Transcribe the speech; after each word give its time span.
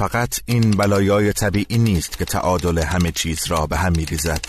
فقط 0.00 0.40
این 0.46 0.70
بلایای 0.70 1.32
طبیعی 1.32 1.78
نیست 1.78 2.18
که 2.18 2.24
تعادل 2.24 2.78
همه 2.78 3.12
چیز 3.12 3.46
را 3.46 3.66
به 3.66 3.76
هم 3.76 3.92
میریزد. 3.92 4.44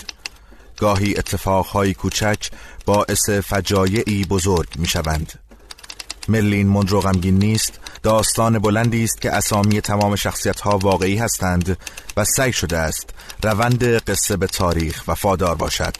گاهی 0.78 1.16
اتفاقهای 1.18 1.94
کوچک 1.94 2.50
باعث 2.86 3.30
فجایعی 3.30 4.24
بزرگ 4.24 4.68
می‌شوند. 4.78 5.32
ملین 6.28 6.68
مندرو 6.68 7.00
غمگین 7.00 7.38
نیست 7.38 7.80
داستان 8.02 8.58
بلندی 8.58 9.04
است 9.04 9.20
که 9.20 9.32
اسامی 9.32 9.80
تمام 9.80 10.16
شخصیت 10.16 10.60
ها 10.60 10.78
واقعی 10.78 11.16
هستند 11.16 11.78
و 12.16 12.24
سعی 12.24 12.52
شده 12.52 12.78
است 12.78 13.10
روند 13.42 13.84
قصه 13.84 14.36
به 14.36 14.46
تاریخ 14.46 15.04
وفادار 15.08 15.54
باشد. 15.54 15.94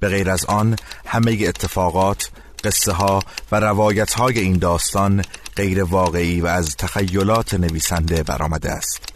به 0.00 0.08
غیر 0.08 0.30
از 0.30 0.44
آن 0.44 0.76
همه 1.06 1.38
اتفاقات 1.48 2.30
قصه 2.64 2.92
ها 2.92 3.22
و 3.52 3.60
روایت 3.60 4.12
های 4.12 4.38
این 4.38 4.58
داستان 4.58 5.24
غیر 5.56 5.84
واقعی 5.84 6.40
و 6.40 6.46
از 6.46 6.76
تخیلات 6.76 7.54
نویسنده 7.54 8.22
برآمده 8.22 8.70
است. 8.70 9.13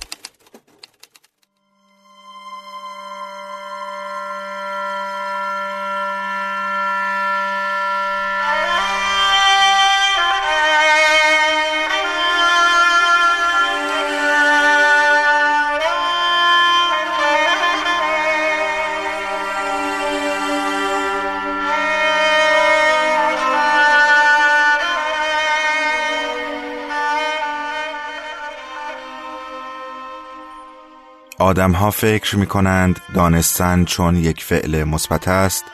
آدمها 31.48 31.91
فکر 31.91 32.36
می 32.36 32.46
کنند 32.46 33.00
دانستن 33.14 33.84
چون 33.84 34.16
یک 34.16 34.44
فعل 34.44 34.84
مثبت 34.84 35.28
است 35.28 35.64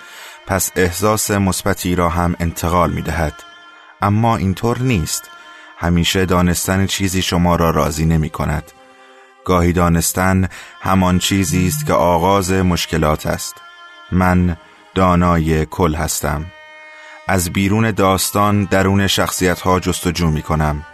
پس 0.46 0.70
احساس 0.76 1.30
مثبتی 1.30 1.94
را 1.94 2.08
هم 2.08 2.36
انتقال 2.40 2.90
می 2.90 3.02
دهد 3.02 3.34
اما 4.02 4.36
اینطور 4.36 4.78
نیست. 4.78 5.30
همیشه 5.78 6.26
دانستن 6.26 6.86
چیزی 6.86 7.22
شما 7.22 7.56
را 7.56 7.70
راضی 7.70 8.06
نمی 8.06 8.30
کند 8.30 8.72
گاهی 9.44 9.72
دانستن 9.72 10.48
همان 10.80 11.18
چیزی 11.18 11.66
است 11.68 11.86
که 11.86 11.92
آغاز 11.92 12.52
مشکلات 12.52 13.26
است. 13.26 13.54
من 14.12 14.56
دانای 14.94 15.66
کل 15.66 15.94
هستم. 15.94 16.46
از 17.28 17.50
بیرون 17.50 17.90
داستان 17.90 18.64
درون 18.64 19.06
شخصیت 19.06 19.60
ها 19.60 19.80
جستجو 19.80 20.30
می 20.30 20.42
کنم 20.42 20.86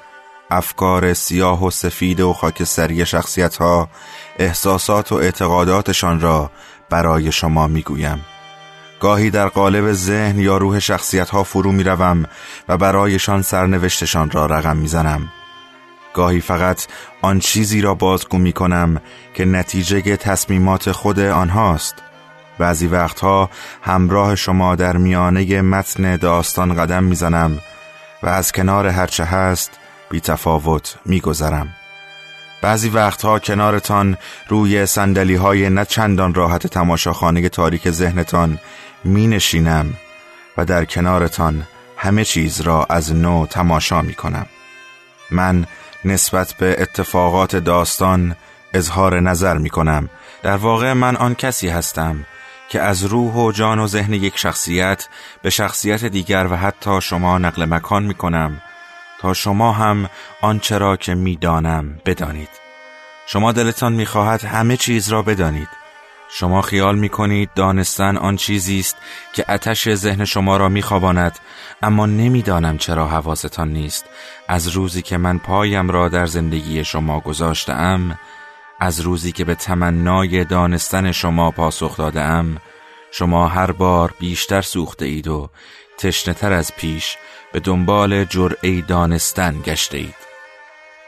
افکار 0.50 1.14
سیاه 1.14 1.66
و 1.66 1.70
سفید 1.70 2.20
و 2.20 2.32
خاکستری 2.32 3.06
شخصیت 3.06 3.56
ها 3.56 3.88
احساسات 4.38 5.12
و 5.12 5.14
اعتقاداتشان 5.14 6.20
را 6.20 6.50
برای 6.90 7.32
شما 7.32 7.66
می‌گویم 7.66 8.24
گاهی 9.00 9.30
در 9.30 9.48
قالب 9.48 9.92
ذهن 9.92 10.38
یا 10.38 10.56
روح 10.56 10.78
شخصیت 10.78 11.30
ها 11.30 11.44
فرو 11.44 11.72
می 11.72 11.82
روم 11.82 12.26
و 12.68 12.76
برایشان 12.76 13.42
سرنوشتشان 13.42 14.30
را 14.30 14.46
رقم 14.46 14.76
می 14.76 14.88
زنم. 14.88 15.32
گاهی 16.14 16.40
فقط 16.40 16.86
آن 17.22 17.38
چیزی 17.38 17.80
را 17.80 17.94
بازگو 17.94 18.38
می 18.38 18.52
کنم 18.52 19.00
که 19.34 19.44
نتیجه 19.44 20.16
تصمیمات 20.16 20.92
خود 20.92 21.20
آنهاست 21.20 21.94
بعضی 22.58 22.86
وقتها 22.86 23.50
همراه 23.82 24.34
شما 24.34 24.76
در 24.76 24.96
میانه 24.96 25.62
متن 25.62 26.16
داستان 26.16 26.74
قدم 26.74 27.04
می‌زنم 27.04 27.58
و 28.22 28.28
از 28.28 28.52
کنار 28.52 28.86
هرچه 28.86 29.24
هست 29.24 29.70
بی 30.10 30.20
تفاوت 30.20 30.96
می 31.06 31.20
گذرم. 31.20 31.68
بعضی 32.62 32.88
وقتها 32.88 33.38
کنارتان 33.38 34.16
روی 34.48 34.86
سندلی 34.86 35.34
های 35.34 35.70
نه 35.70 35.84
چندان 35.84 36.34
راحت 36.34 36.66
تماشاخانه 36.66 37.48
تاریک 37.48 37.90
ذهنتان 37.90 38.58
می 39.04 39.26
نشینم 39.26 39.94
و 40.56 40.64
در 40.64 40.84
کنارتان 40.84 41.66
همه 41.96 42.24
چیز 42.24 42.60
را 42.60 42.86
از 42.90 43.14
نو 43.14 43.46
تماشا 43.46 44.02
می 44.02 44.14
کنم. 44.14 44.46
من 45.30 45.66
نسبت 46.04 46.54
به 46.58 46.76
اتفاقات 46.82 47.56
داستان 47.56 48.36
اظهار 48.74 49.20
نظر 49.20 49.58
می 49.58 49.70
کنم. 49.70 50.08
در 50.42 50.56
واقع 50.56 50.92
من 50.92 51.16
آن 51.16 51.34
کسی 51.34 51.68
هستم 51.68 52.24
که 52.68 52.80
از 52.80 53.04
روح 53.04 53.34
و 53.34 53.52
جان 53.52 53.78
و 53.78 53.86
ذهن 53.86 54.12
یک 54.12 54.38
شخصیت 54.38 55.08
به 55.42 55.50
شخصیت 55.50 56.04
دیگر 56.04 56.46
و 56.50 56.56
حتی 56.56 57.00
شما 57.00 57.38
نقل 57.38 57.64
مکان 57.64 58.02
می 58.02 58.14
کنم 58.14 58.62
تا 59.20 59.34
شما 59.34 59.72
هم 59.72 60.10
آنچه 60.40 60.78
را 60.78 60.96
که 60.96 61.14
می‌دانم 61.14 62.00
بدانید. 62.06 62.48
شما 63.26 63.52
دلتان 63.52 63.92
می‌خواهد 63.92 64.44
همه 64.44 64.76
چیز 64.76 65.08
را 65.08 65.22
بدانید. 65.22 65.68
شما 66.32 66.62
خیال 66.62 66.98
می 66.98 67.08
کنید 67.08 67.50
دانستن 67.54 68.16
آن 68.16 68.36
چیزی 68.36 68.80
است 68.80 68.96
که 69.34 69.44
اتش 69.52 69.94
ذهن 69.94 70.24
شما 70.24 70.56
را 70.56 70.68
میخواباند 70.68 71.38
اما 71.82 72.06
نمی‌دانم 72.06 72.78
چرا 72.78 73.08
حواستان 73.08 73.68
نیست. 73.68 74.04
از 74.48 74.68
روزی 74.68 75.02
که 75.02 75.16
من 75.16 75.38
پایم 75.38 75.90
را 75.90 76.08
در 76.08 76.26
زندگی 76.26 76.84
شما 76.84 77.20
گذاشتم 77.20 78.18
از 78.80 79.00
روزی 79.00 79.32
که 79.32 79.44
به 79.44 79.54
تمنای 79.54 80.44
دانستن 80.44 81.12
شما 81.12 81.50
پاسخ 81.50 81.96
دادم 81.96 82.56
شما 83.12 83.48
هر 83.48 83.72
بار 83.72 84.14
بیشتر 84.18 84.62
سوخته 84.62 85.04
اید 85.06 85.28
و 85.28 85.50
تشنهتر 86.00 86.52
از 86.52 86.76
پیش 86.76 87.16
به 87.52 87.60
دنبال 87.60 88.24
جرعه 88.24 88.80
دانستن 88.80 89.60
گشته 89.64 89.98
اید 89.98 90.14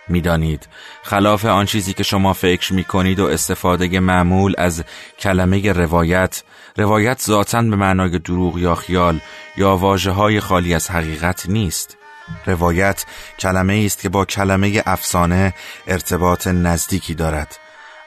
می‌دانید 0.09 0.69
خلاف 1.03 1.45
آن 1.45 1.67
چیزی 1.67 1.95
که 1.95 2.03
شما 2.03 2.33
فکر 2.33 2.73
می 2.73 2.85
کنید 2.85 3.21
و 3.21 3.27
استفاده 3.27 4.01
معمول 4.01 4.55
از 4.59 4.85
کلمه 5.19 5.73
روایت 5.73 6.43
روایت 6.77 7.23
ذاتا 7.23 7.63
به 7.63 7.77
معنای 7.77 8.19
دروغ 8.19 8.59
یا 8.59 8.75
خیال 8.75 9.21
یا 9.57 9.77
واجه 9.77 10.11
های 10.11 10.41
خالی 10.41 10.75
از 10.75 10.91
حقیقت 10.91 11.49
نیست. 11.49 11.97
روایت 12.47 13.05
کلمه 13.39 13.83
است 13.87 14.01
که 14.01 14.09
با 14.09 14.25
کلمه 14.25 14.83
افسانه 14.87 15.55
ارتباط 15.87 16.47
نزدیکی 16.47 17.15
دارد. 17.15 17.59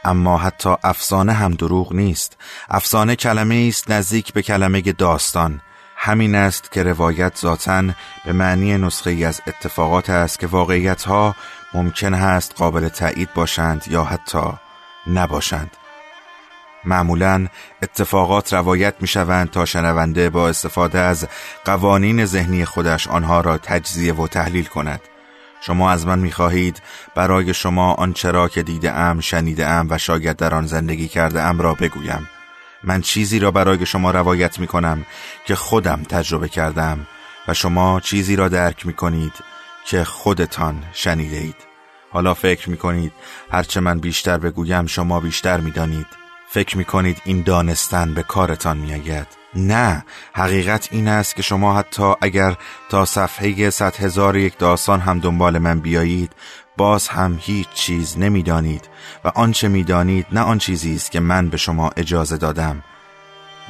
اما 0.03 0.37
حتی 0.37 0.69
افسانه 0.83 1.33
هم 1.33 1.53
دروغ 1.53 1.93
نیست. 1.93 2.37
افسانه 2.69 3.15
کلمه 3.15 3.65
است 3.69 3.91
نزدیک 3.91 4.33
به 4.33 4.41
کلمه 4.41 4.81
داستان. 4.81 5.61
همین 6.05 6.35
است 6.35 6.71
که 6.71 6.83
روایت 6.83 7.37
ذاتا 7.37 7.83
به 8.25 8.33
معنی 8.33 8.77
نسخه 8.77 9.09
ای 9.09 9.25
از 9.25 9.41
اتفاقات 9.47 10.09
است 10.09 10.39
که 10.39 10.47
واقعیت 10.47 11.03
ها 11.03 11.35
ممکن 11.73 12.13
است 12.13 12.53
قابل 12.55 12.89
تایید 12.89 13.33
باشند 13.33 13.85
یا 13.89 14.03
حتی 14.03 14.43
نباشند. 15.07 15.71
معمولا 16.83 17.47
اتفاقات 17.83 18.53
روایت 18.53 18.95
می 18.99 19.07
شوند 19.07 19.51
تا 19.51 19.65
شنونده 19.65 20.29
با 20.29 20.49
استفاده 20.49 20.99
از 20.99 21.27
قوانین 21.65 22.25
ذهنی 22.25 22.65
خودش 22.65 23.07
آنها 23.07 23.41
را 23.41 23.57
تجزیه 23.57 24.13
و 24.13 24.27
تحلیل 24.27 24.65
کند. 24.65 25.01
شما 25.61 25.91
از 25.91 26.07
من 26.07 26.19
می 26.19 26.31
خواهید 26.31 26.81
برای 27.15 27.53
شما 27.53 27.93
آنچه 27.93 28.31
را 28.31 28.47
که 28.47 28.63
دیده 28.63 28.91
ام 28.91 29.19
شنیده 29.19 29.67
ام 29.67 29.87
و 29.89 29.97
شاید 29.97 30.37
در 30.37 30.55
آن 30.55 30.65
زندگی 30.65 31.07
کرده 31.07 31.41
ام 31.41 31.59
را 31.59 31.73
بگویم. 31.73 32.29
من 32.85 33.01
چیزی 33.01 33.39
را 33.39 33.51
برای 33.51 33.85
شما 33.85 34.11
روایت 34.11 34.59
می 34.59 34.67
کنم 34.67 35.05
که 35.45 35.55
خودم 35.55 36.03
تجربه 36.09 36.49
کردم 36.49 37.07
و 37.47 37.53
شما 37.53 37.99
چیزی 37.99 38.35
را 38.35 38.49
درک 38.49 38.85
می 38.85 38.93
کنید 38.93 39.33
که 39.85 40.03
خودتان 40.03 40.83
شنیده 40.93 41.37
اید 41.37 41.55
حالا 42.11 42.33
فکر 42.33 42.69
می 42.69 42.77
کنید 42.77 43.11
هرچه 43.51 43.79
من 43.79 43.99
بیشتر 43.99 44.37
بگویم 44.37 44.85
شما 44.85 45.19
بیشتر 45.19 45.59
می 45.59 45.71
دانید 45.71 46.07
فکر 46.49 46.77
می 46.77 46.85
کنید 46.85 47.21
این 47.25 47.41
دانستن 47.41 48.13
به 48.13 48.23
کارتان 48.23 48.77
می 48.77 48.93
آید 48.93 49.27
نه 49.55 50.05
حقیقت 50.33 50.87
این 50.91 51.07
است 51.07 51.35
که 51.35 51.41
شما 51.41 51.77
حتی 51.77 52.13
اگر 52.21 52.55
تا 52.89 53.05
صفحه 53.05 53.69
صد 53.69 53.95
هزار 53.95 54.37
یک 54.37 54.57
داستان 54.57 54.99
هم 54.99 55.19
دنبال 55.19 55.57
من 55.57 55.79
بیایید 55.79 56.31
باز 56.77 57.07
هم 57.07 57.37
هیچ 57.41 57.67
چیز 57.73 58.17
نمی‌دانید 58.19 58.89
و 59.23 59.27
آنچه 59.27 59.67
می‌دانید 59.67 60.25
نه 60.31 60.41
آن 60.41 60.57
چیزی 60.57 60.95
است 60.95 61.11
که 61.11 61.19
من 61.19 61.49
به 61.49 61.57
شما 61.57 61.91
اجازه 61.97 62.37
دادم 62.37 62.83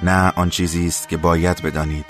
نه 0.03 0.33
آن 0.35 0.49
چیزی 0.49 0.87
است 0.87 1.09
که 1.09 1.17
باید 1.17 1.61
بدانید 1.61 2.05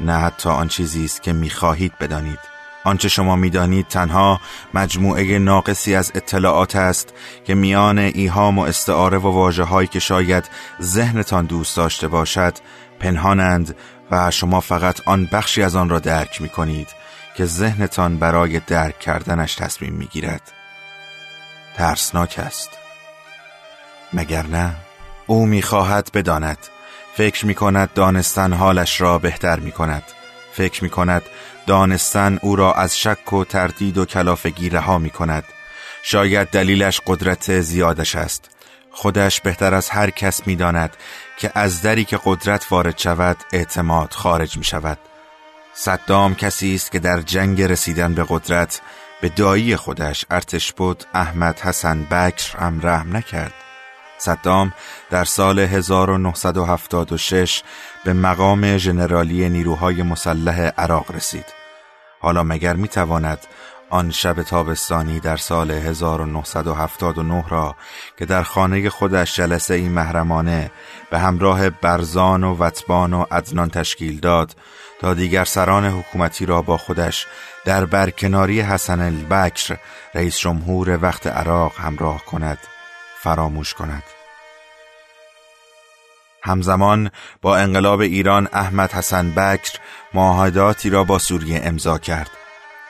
نه 0.00 0.12
حتی 0.12 0.48
آن 0.48 0.68
چیزی 0.68 1.04
است 1.04 1.22
که 1.22 1.32
می‌خواهید 1.32 1.92
بدانید. 2.00 2.38
آنچه 2.84 3.08
شما 3.08 3.36
می‌دانید 3.36 3.88
تنها 3.88 4.40
مجموعه 4.74 5.38
ناقصی 5.38 5.94
از 5.94 6.12
اطلاعات 6.14 6.76
است 6.76 7.14
که 7.44 7.54
میان 7.54 7.98
ایهام 7.98 8.58
و 8.58 8.62
استعاره 8.62 9.18
و 9.18 9.28
واجه 9.28 9.62
هایی 9.64 9.88
که 9.88 10.00
شاید 10.00 10.44
ذهنتان 10.82 11.46
دوست 11.46 11.76
داشته 11.76 12.08
باشد 12.08 12.54
پنهانند 13.00 13.76
و 14.10 14.30
شما 14.30 14.60
فقط 14.60 15.00
آن 15.08 15.28
بخشی 15.32 15.62
از 15.62 15.76
آن 15.76 15.88
را 15.88 15.98
درک 15.98 16.42
می 16.42 16.48
کنید 16.48 16.88
که 17.34 17.44
ذهنتان 17.44 18.18
برای 18.18 18.60
درک 18.60 18.98
کردنش 18.98 19.54
تصمیم 19.54 19.92
می 19.92 20.06
گیرد. 20.06 20.52
ترسناک 21.76 22.38
است. 22.38 22.70
مگر 24.12 24.46
نه؟ 24.46 24.74
او 25.26 25.46
می 25.46 25.62
خواهد 25.62 26.10
بداند. 26.14 26.58
فکر 27.14 27.46
می 27.46 27.54
کند 27.54 27.92
دانستن 27.94 28.52
حالش 28.52 29.00
را 29.00 29.18
بهتر 29.18 29.60
می 29.60 29.72
کند. 29.72 30.02
فکر 30.52 30.84
می 30.84 30.90
کند 30.90 31.22
دانستن 31.66 32.38
او 32.42 32.56
را 32.56 32.72
از 32.72 32.98
شک 32.98 33.32
و 33.32 33.44
تردید 33.44 33.98
و 33.98 34.04
کلافگی 34.04 34.70
رها 34.70 34.98
می 34.98 35.10
کند. 35.10 35.44
شاید 36.02 36.48
دلیلش 36.48 37.00
قدرت 37.06 37.60
زیادش 37.60 38.16
است. 38.16 38.50
خودش 38.90 39.40
بهتر 39.40 39.74
از 39.74 39.90
هر 39.90 40.10
کس 40.10 40.46
می 40.46 40.56
داند 40.56 40.96
که 41.36 41.50
از 41.54 41.82
دری 41.82 42.04
که 42.04 42.18
قدرت 42.24 42.66
وارد 42.70 42.98
شود 42.98 43.36
اعتماد 43.52 44.12
خارج 44.12 44.56
می 44.56 44.64
شود. 44.64 44.98
صدام 45.76 46.34
کسی 46.34 46.74
است 46.74 46.92
که 46.92 46.98
در 46.98 47.20
جنگ 47.20 47.62
رسیدن 47.62 48.14
به 48.14 48.26
قدرت 48.28 48.80
به 49.20 49.28
دایی 49.28 49.76
خودش 49.76 50.24
ارتش 50.30 50.72
بود 50.72 51.04
احمد 51.14 51.60
حسن 51.60 52.04
بکر 52.04 52.58
هم 52.58 52.80
رحم 52.82 53.16
نکرد. 53.16 53.52
صدام 54.18 54.72
در 55.10 55.24
سال 55.24 55.58
1976 55.58 57.62
به 58.04 58.12
مقام 58.12 58.76
ژنرالی 58.76 59.48
نیروهای 59.48 60.02
مسلح 60.02 60.60
عراق 60.60 61.10
رسید. 61.10 61.46
حالا 62.20 62.42
مگر 62.42 62.76
می 62.76 62.88
تواند 62.88 63.38
آن 63.94 64.10
شب 64.10 64.42
تابستانی 64.42 65.20
در 65.20 65.36
سال 65.36 65.70
1979 65.70 67.44
را 67.48 67.76
که 68.18 68.26
در 68.26 68.42
خانه 68.42 68.90
خودش 68.90 69.36
جلسه 69.36 69.74
این 69.74 69.92
محرمانه 69.92 70.70
به 71.10 71.18
همراه 71.18 71.70
برزان 71.70 72.44
و 72.44 72.56
وطبان 72.56 73.12
و 73.12 73.24
ادنان 73.30 73.70
تشکیل 73.70 74.20
داد 74.20 74.56
تا 75.00 75.14
دیگر 75.14 75.44
سران 75.44 75.86
حکومتی 75.86 76.46
را 76.46 76.62
با 76.62 76.76
خودش 76.76 77.26
در 77.64 77.84
برکناری 77.84 78.60
حسن 78.60 79.00
البکر 79.00 79.76
رئیس 80.14 80.38
جمهور 80.38 80.98
وقت 81.02 81.26
عراق 81.26 81.72
همراه 81.78 82.24
کند 82.24 82.58
فراموش 83.22 83.74
کند. 83.74 84.02
همزمان 86.42 87.10
با 87.42 87.56
انقلاب 87.56 88.00
ایران 88.00 88.48
احمد 88.52 88.92
حسن 88.92 89.30
بکر 89.30 89.78
معاهداتی 90.14 90.90
را 90.90 91.04
با 91.04 91.18
سوریه 91.18 91.60
امضا 91.64 91.98
کرد. 91.98 92.30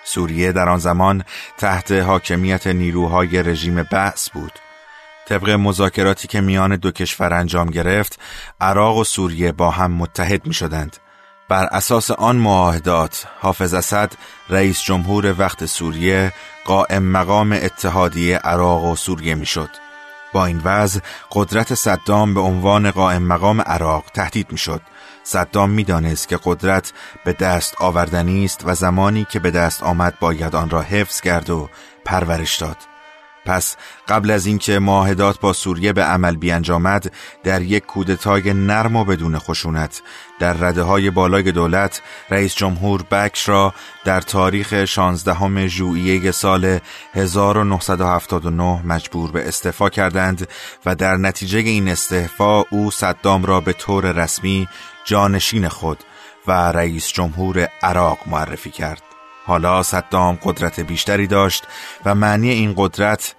سوریه 0.04 0.52
در 0.52 0.68
آن 0.68 0.78
زمان 0.78 1.24
تحت 1.58 1.92
حاکمیت 1.92 2.66
نیروهای 2.66 3.42
رژیم 3.42 3.82
بعث 3.82 4.30
بود 4.30 4.52
طبق 5.28 5.50
مذاکراتی 5.50 6.28
که 6.28 6.40
میان 6.40 6.76
دو 6.76 6.90
کشور 6.90 7.34
انجام 7.34 7.70
گرفت 7.70 8.20
عراق 8.60 8.96
و 8.96 9.04
سوریه 9.04 9.52
با 9.52 9.70
هم 9.70 9.92
متحد 9.92 10.46
می 10.46 10.54
شدند 10.54 10.96
بر 11.48 11.64
اساس 11.64 12.10
آن 12.10 12.36
معاهدات 12.36 13.26
حافظ 13.40 13.74
اسد 13.74 14.12
رئیس 14.48 14.82
جمهور 14.82 15.34
وقت 15.38 15.66
سوریه 15.66 16.32
قائم 16.64 17.02
مقام 17.02 17.52
اتحادیه 17.52 18.38
عراق 18.38 18.84
و 18.84 18.96
سوریه 18.96 19.34
می‌شد. 19.34 19.70
با 20.32 20.46
این 20.46 20.60
وضع 20.64 21.00
قدرت 21.32 21.74
صدام 21.74 22.34
به 22.34 22.40
عنوان 22.40 22.90
قائم 22.90 23.22
مقام 23.22 23.60
عراق 23.60 24.04
تهدید 24.14 24.52
می‌شد. 24.52 24.80
صدام 25.24 25.70
می‌دانست 25.70 26.28
که 26.28 26.38
قدرت 26.44 26.92
به 27.24 27.32
دست 27.32 27.74
آوردنی 27.80 28.44
است 28.44 28.62
و 28.64 28.74
زمانی 28.74 29.26
که 29.30 29.38
به 29.38 29.50
دست 29.50 29.82
آمد 29.82 30.18
باید 30.20 30.56
آن 30.56 30.70
را 30.70 30.82
حفظ 30.82 31.20
کرد 31.20 31.50
و 31.50 31.68
پرورش 32.04 32.56
داد. 32.56 32.76
پس 33.44 33.76
قبل 34.08 34.30
از 34.30 34.46
اینکه 34.46 34.78
معاهدات 34.78 35.40
با 35.40 35.52
سوریه 35.52 35.92
به 35.92 36.02
عمل 36.02 36.36
بیانجامد 36.36 37.12
در 37.42 37.62
یک 37.62 37.86
کودتای 37.86 38.52
نرم 38.52 38.96
و 38.96 39.04
بدون 39.04 39.38
خشونت 39.38 40.02
در 40.38 40.52
رده 40.52 40.82
های 40.82 41.10
بالای 41.10 41.52
دولت 41.52 42.02
رئیس 42.30 42.54
جمهور 42.54 43.02
بکش 43.02 43.48
را 43.48 43.74
در 44.04 44.20
تاریخ 44.20 44.84
16 44.84 45.66
ژوئیه 45.66 46.30
سال 46.30 46.78
1979 47.14 48.86
مجبور 48.86 49.30
به 49.30 49.48
استعفا 49.48 49.88
کردند 49.88 50.48
و 50.86 50.94
در 50.94 51.16
نتیجه 51.16 51.58
این 51.58 51.88
استعفا 51.88 52.60
او 52.60 52.90
صدام 52.90 53.44
را 53.44 53.60
به 53.60 53.72
طور 53.72 54.12
رسمی 54.12 54.68
جانشین 55.04 55.68
خود 55.68 55.98
و 56.46 56.52
رئیس 56.52 57.08
جمهور 57.08 57.68
عراق 57.82 58.18
معرفی 58.26 58.70
کرد. 58.70 59.02
حالا 59.46 59.82
صدام 59.82 60.38
قدرت 60.42 60.80
بیشتری 60.80 61.26
داشت 61.26 61.64
و 62.04 62.14
معنی 62.14 62.50
این 62.50 62.74
قدرت 62.76 63.34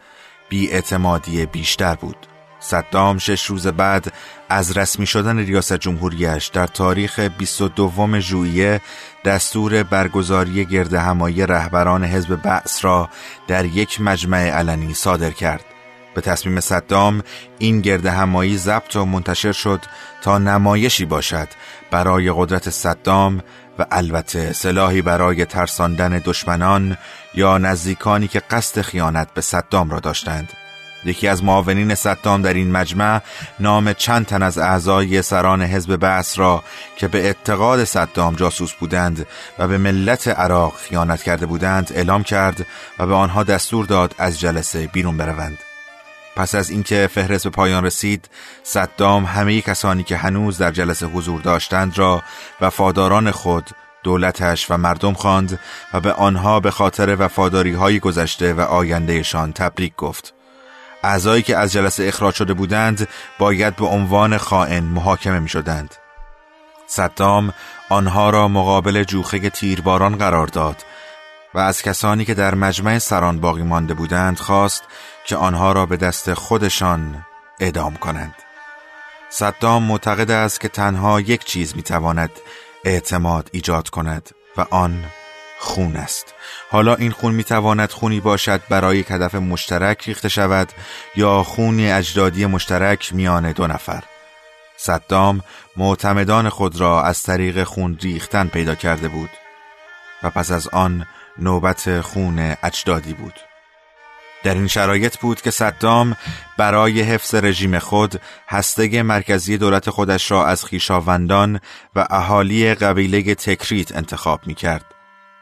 بیاعتمادی 0.50 1.46
بیشتر 1.46 1.96
بود 1.96 2.28
صدام 2.60 3.18
شش 3.18 3.46
روز 3.46 3.68
بعد 3.68 4.14
از 4.50 4.78
رسمی 4.78 5.06
شدن 5.06 5.38
ریاست 5.38 5.74
جمهوریش 5.74 6.48
در 6.48 6.68
تاریخ 6.68 7.20
22 7.20 8.20
ژوئیه 8.20 8.82
دستور 9.26 9.84
برگزاری 9.84 10.66
گرد 10.66 10.94
همایی 10.94 11.46
رهبران 11.46 12.04
حزب 12.04 12.36
بعث 12.36 12.86
را 12.86 13.10
در 13.48 13.66
یک 13.66 14.02
مجمع 14.02 14.50
علنی 14.50 14.94
صادر 14.94 15.32
کرد. 15.32 15.75
به 16.16 16.22
تصمیم 16.22 16.60
صدام 16.60 17.24
این 17.58 17.82
گرد 17.82 18.06
همایی 18.06 18.58
ضبط 18.58 18.96
و 18.96 19.06
منتشر 19.06 19.52
شد 19.52 19.82
تا 20.22 20.38
نمایشی 20.38 21.06
باشد 21.06 21.48
برای 21.92 22.32
قدرت 22.36 22.70
صدام 22.70 23.42
و 23.80 23.86
البته 23.92 24.54
سلاحی 24.54 25.02
برای 25.02 25.46
ترساندن 25.46 26.22
دشمنان 26.26 26.98
یا 27.34 27.58
نزدیکانی 27.58 28.28
که 28.28 28.40
قصد 28.40 28.82
خیانت 28.82 29.34
به 29.34 29.42
صدام 29.42 29.90
را 29.90 30.00
داشتند. 30.00 30.50
یکی 31.06 31.28
از 31.28 31.44
معاونین 31.44 31.96
صدام 31.96 32.42
در 32.42 32.54
این 32.54 32.72
مجمع 32.72 33.22
نام 33.60 33.94
چند 33.94 34.26
تن 34.26 34.44
از 34.44 34.58
اعضای 34.58 35.22
سران 35.22 35.62
حزب 35.62 35.96
بعث 35.96 36.40
را 36.40 36.64
که 36.98 37.08
به 37.08 37.26
اعتقاد 37.26 37.84
صدام 37.84 38.36
جاسوس 38.36 38.74
بودند 38.74 39.28
و 39.60 39.68
به 39.68 39.78
ملت 39.78 40.28
عراق 40.28 40.76
خیانت 40.76 41.24
کرده 41.24 41.46
بودند 41.46 41.92
اعلام 41.96 42.24
کرد 42.24 42.66
و 43.00 43.08
به 43.08 43.14
آنها 43.14 43.44
دستور 43.44 43.86
داد 43.86 44.16
از 44.18 44.40
جلسه 44.40 44.88
بیرون 44.88 45.18
بروند. 45.18 45.58
پس 46.36 46.56
از 46.56 46.70
اینکه 46.70 47.10
فهرست 47.14 47.44
به 47.44 47.50
پایان 47.50 47.86
رسید 47.86 48.30
صدام 48.64 49.26
همه 49.26 49.62
کسانی 49.62 50.04
که 50.04 50.18
هنوز 50.18 50.58
در 50.58 50.72
جلسه 50.72 51.06
حضور 51.06 51.42
داشتند 51.42 51.98
را 51.98 52.24
وفاداران 52.62 53.32
خود 53.32 53.70
دولتش 54.04 54.72
و 54.72 54.78
مردم 54.78 55.14
خواند 55.14 55.60
و 55.94 56.00
به 56.00 56.14
آنها 56.14 56.60
به 56.60 56.72
خاطر 56.72 57.16
وفاداری 57.20 57.74
های 57.74 58.00
گذشته 58.00 58.54
و 58.54 58.62
آیندهشان 58.62 59.54
تبریک 59.54 59.96
گفت. 59.96 60.34
اعضایی 61.04 61.44
که 61.44 61.58
از 61.58 61.72
جلسه 61.72 62.04
اخراج 62.04 62.36
شده 62.36 62.54
بودند 62.54 63.08
باید 63.40 63.76
به 63.76 63.86
عنوان 63.86 64.38
خائن 64.38 64.84
محاکمه 64.84 65.40
می 65.40 65.50
شدند 65.50 65.96
صدام 66.88 67.54
آنها 67.90 68.30
را 68.30 68.48
مقابل 68.48 69.04
جوخه 69.04 69.50
تیرباران 69.50 70.16
قرار 70.16 70.48
داد 70.48 70.86
و 71.54 71.60
از 71.60 71.82
کسانی 71.82 72.26
که 72.26 72.34
در 72.34 72.56
مجمع 72.56 72.98
سران 72.98 73.40
باقی 73.40 73.64
مانده 73.64 73.94
بودند 73.94 74.40
خواست 74.40 74.84
که 75.26 75.36
آنها 75.36 75.72
را 75.72 75.86
به 75.86 75.98
دست 75.98 76.34
خودشان 76.34 77.26
اعدام 77.60 77.96
کنند. 77.96 78.36
صدام 79.30 79.84
معتقد 79.84 80.32
است 80.32 80.62
که 80.62 80.68
تنها 80.68 81.22
یک 81.22 81.44
چیز 81.44 81.76
می‌تواند 81.76 82.32
اعتماد 82.86 83.50
ایجاد 83.52 83.90
کند 83.90 84.30
و 84.58 84.66
آن 84.70 85.06
خون 85.60 85.96
است. 85.96 86.34
حالا 86.72 86.96
این 86.96 87.12
خون 87.12 87.34
می‌تواند 87.34 87.92
خونی 87.92 88.20
باشد 88.20 88.62
برای 88.70 88.98
یک 88.98 89.12
هدف 89.12 89.36
مشترک 89.36 90.04
ریخته 90.08 90.30
شود 90.30 90.72
یا 91.16 91.44
خونی 91.44 91.92
اجدادی 91.92 92.46
مشترک 92.46 93.14
میان 93.14 93.52
دو 93.52 93.68
نفر. 93.68 94.04
صدام 94.78 95.42
معتمدان 95.78 96.50
خود 96.50 96.80
را 96.80 97.04
از 97.04 97.24
طریق 97.24 97.64
خون 97.64 97.98
ریختن 98.02 98.48
پیدا 98.48 98.76
کرده 98.76 99.08
بود 99.08 99.30
و 100.24 100.30
پس 100.30 100.52
از 100.52 100.68
آن 100.68 101.06
نوبت 101.38 102.02
خون 102.02 102.56
اجدادی 102.64 103.14
بود. 103.14 103.34
در 104.46 104.54
این 104.54 104.68
شرایط 104.68 105.18
بود 105.18 105.42
که 105.42 105.52
صدام 105.52 106.16
برای 106.58 107.02
حفظ 107.02 107.36
رژیم 107.36 107.80
خود 107.80 108.22
هسته 108.50 109.04
مرکزی 109.04 109.58
دولت 109.58 109.90
خودش 109.90 110.32
را 110.32 110.46
از 110.46 110.66
خیشاوندان 110.66 111.60
و 111.96 112.08
اهالی 112.10 112.74
قبیله 112.76 113.36
تکریت 113.36 113.96
انتخاب 113.96 114.48
می 114.48 114.56
کرد. 114.56 114.86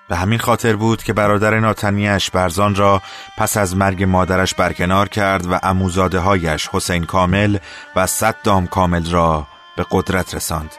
به 0.10 0.16
همین 0.16 0.40
خاطر 0.40 0.76
بود 0.76 1.04
که 1.04 1.14
برادر 1.14 1.60
ناتنیش 1.60 2.30
برزان 2.30 2.76
را 2.76 3.02
پس 3.38 3.58
از 3.58 3.76
مرگ 3.76 4.04
مادرش 4.04 4.54
برکنار 4.54 5.10
کرد 5.10 5.52
و 5.52 5.60
اموزاده 5.64 6.20
هایش 6.20 6.70
حسین 6.72 7.04
کامل 7.04 7.58
و 7.96 8.08
صدام 8.08 8.68
کامل 8.68 9.12
را 9.12 9.48
به 9.78 9.86
قدرت 9.92 10.36
رساند 10.36 10.72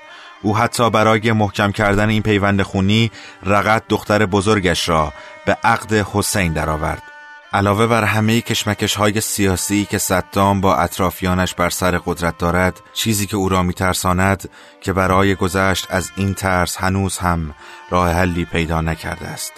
او 0.43 0.57
حتی 0.57 0.91
برای 0.91 1.33
محکم 1.33 1.73
کردن 1.73 2.09
این 2.09 2.23
پیوند 2.23 2.63
خونی 2.63 3.11
رقت 3.43 3.83
دختر 3.89 4.27
بزرگش 4.27 4.89
را 4.89 5.13
به 5.47 5.57
عقد 5.65 5.93
حسین 5.93 6.53
درآورد. 6.53 7.14
علاوه 7.55 7.87
بر 7.87 8.05
همه 8.05 8.41
کشمکش 8.41 8.95
های 8.95 9.21
سیاسی 9.21 9.85
که 9.85 9.99
صدام 9.99 10.61
با 10.61 10.77
اطرافیانش 10.77 11.55
بر 11.55 11.71
سر 11.71 11.99
قدرت 12.07 12.39
دارد 12.39 12.81
چیزی 12.93 13.27
که 13.27 13.37
او 13.37 13.49
را 13.49 13.63
میترساند 13.63 14.51
که 14.81 14.93
برای 14.93 15.35
گذشت 15.35 15.87
از 15.91 16.11
این 16.17 16.35
ترس 16.35 16.77
هنوز 16.77 17.19
هم 17.19 17.55
راه 17.91 18.13
حلی 18.13 18.45
پیدا 18.45 18.81
نکرده 18.81 19.27
است. 19.27 19.53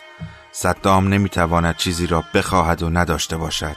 صدام 0.53 1.09
نمی‌تواند 1.09 1.77
چیزی 1.77 2.07
را 2.07 2.25
بخواهد 2.35 2.83
و 2.83 2.91
نداشته 2.91 3.37
باشد. 3.37 3.77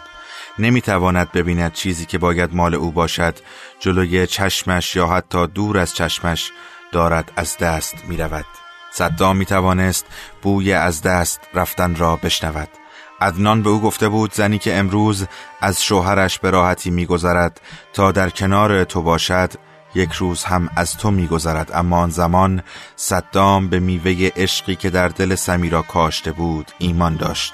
نمی‌تواند 0.60 1.32
ببیند 1.32 1.74
چیزی 1.74 2.06
که 2.06 2.18
باید 2.18 2.54
مال 2.54 2.76
او 2.76 2.92
باشد 2.92 3.36
جلوی 3.80 4.28
چشمش 4.28 4.96
یا 4.96 5.08
حتی 5.08 5.48
دور 5.48 5.78
از 5.78 5.94
چشمش 5.94 6.52
دارد 6.92 7.32
از 7.36 7.58
دست 7.58 7.96
می 8.08 8.18
رود 8.18 8.46
صدام 8.92 9.38
می 9.38 9.46
توانست 9.46 10.06
بوی 10.42 10.74
از 10.74 11.02
دست 11.02 11.42
رفتن 11.54 11.96
را 11.96 12.16
بشنود. 12.16 12.79
عدنان 13.22 13.64
به 13.64 13.70
او 13.70 13.82
گفته 13.82 14.10
بود 14.10 14.34
زنی 14.34 14.60
که 14.60 14.78
امروز 14.78 15.28
از 15.62 15.84
شوهرش 15.84 16.40
به 16.40 16.50
راحتی 16.50 16.90
میگذرد 16.90 17.62
تا 17.94 18.12
در 18.12 18.30
کنار 18.30 18.84
تو 18.84 19.02
باشد 19.02 19.52
یک 19.96 20.12
روز 20.12 20.44
هم 20.44 20.70
از 20.76 20.98
تو 20.98 21.12
میگذرد. 21.12 21.72
اما 21.74 21.98
آن 21.98 22.10
زمان 22.10 22.64
صدام 22.96 23.68
به 23.68 23.80
میوه 23.80 24.30
عشقی 24.36 24.76
که 24.76 24.90
در 24.90 25.08
دل 25.08 25.36
سمیرا 25.36 25.82
کاشته 25.82 26.32
بود 26.32 26.72
ایمان 26.78 27.16
داشت. 27.16 27.54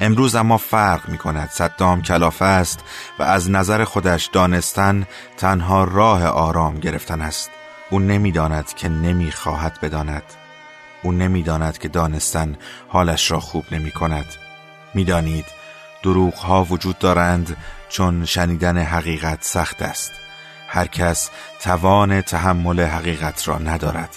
امروز 0.00 0.34
اما 0.34 0.58
فرق 0.58 1.08
می 1.08 1.18
کند 1.18 1.50
صدام 1.50 2.02
کلافه 2.02 2.44
است 2.44 2.80
و 3.18 3.22
از 3.22 3.50
نظر 3.50 3.84
خودش 3.84 4.26
دانستن 4.26 5.06
تنها 5.36 5.84
راه 5.84 6.26
آرام 6.26 6.80
گرفتن 6.80 7.20
است. 7.20 7.50
او 7.90 7.98
نمی‌داند 7.98 8.74
که 8.74 8.88
نمی‌خواهد 8.88 9.78
بداند. 9.82 10.22
او 11.02 11.12
نمی‌داند 11.12 11.78
که 11.78 11.88
دانستن 11.88 12.56
حالش 12.88 13.30
را 13.30 13.40
خوب 13.40 13.64
نمی 13.72 13.90
کند 13.90 14.43
می‌دانید 14.94 15.46
دروغ 16.02 16.34
ها 16.34 16.64
وجود 16.64 16.98
دارند 16.98 17.56
چون 17.88 18.24
شنیدن 18.24 18.78
حقیقت 18.78 19.38
سخت 19.40 19.82
است. 19.82 20.12
هر 20.68 20.86
کس 20.86 21.30
توان 21.60 22.20
تحمل 22.20 22.80
حقیقت 22.80 23.48
را 23.48 23.58
ندارد. 23.58 24.16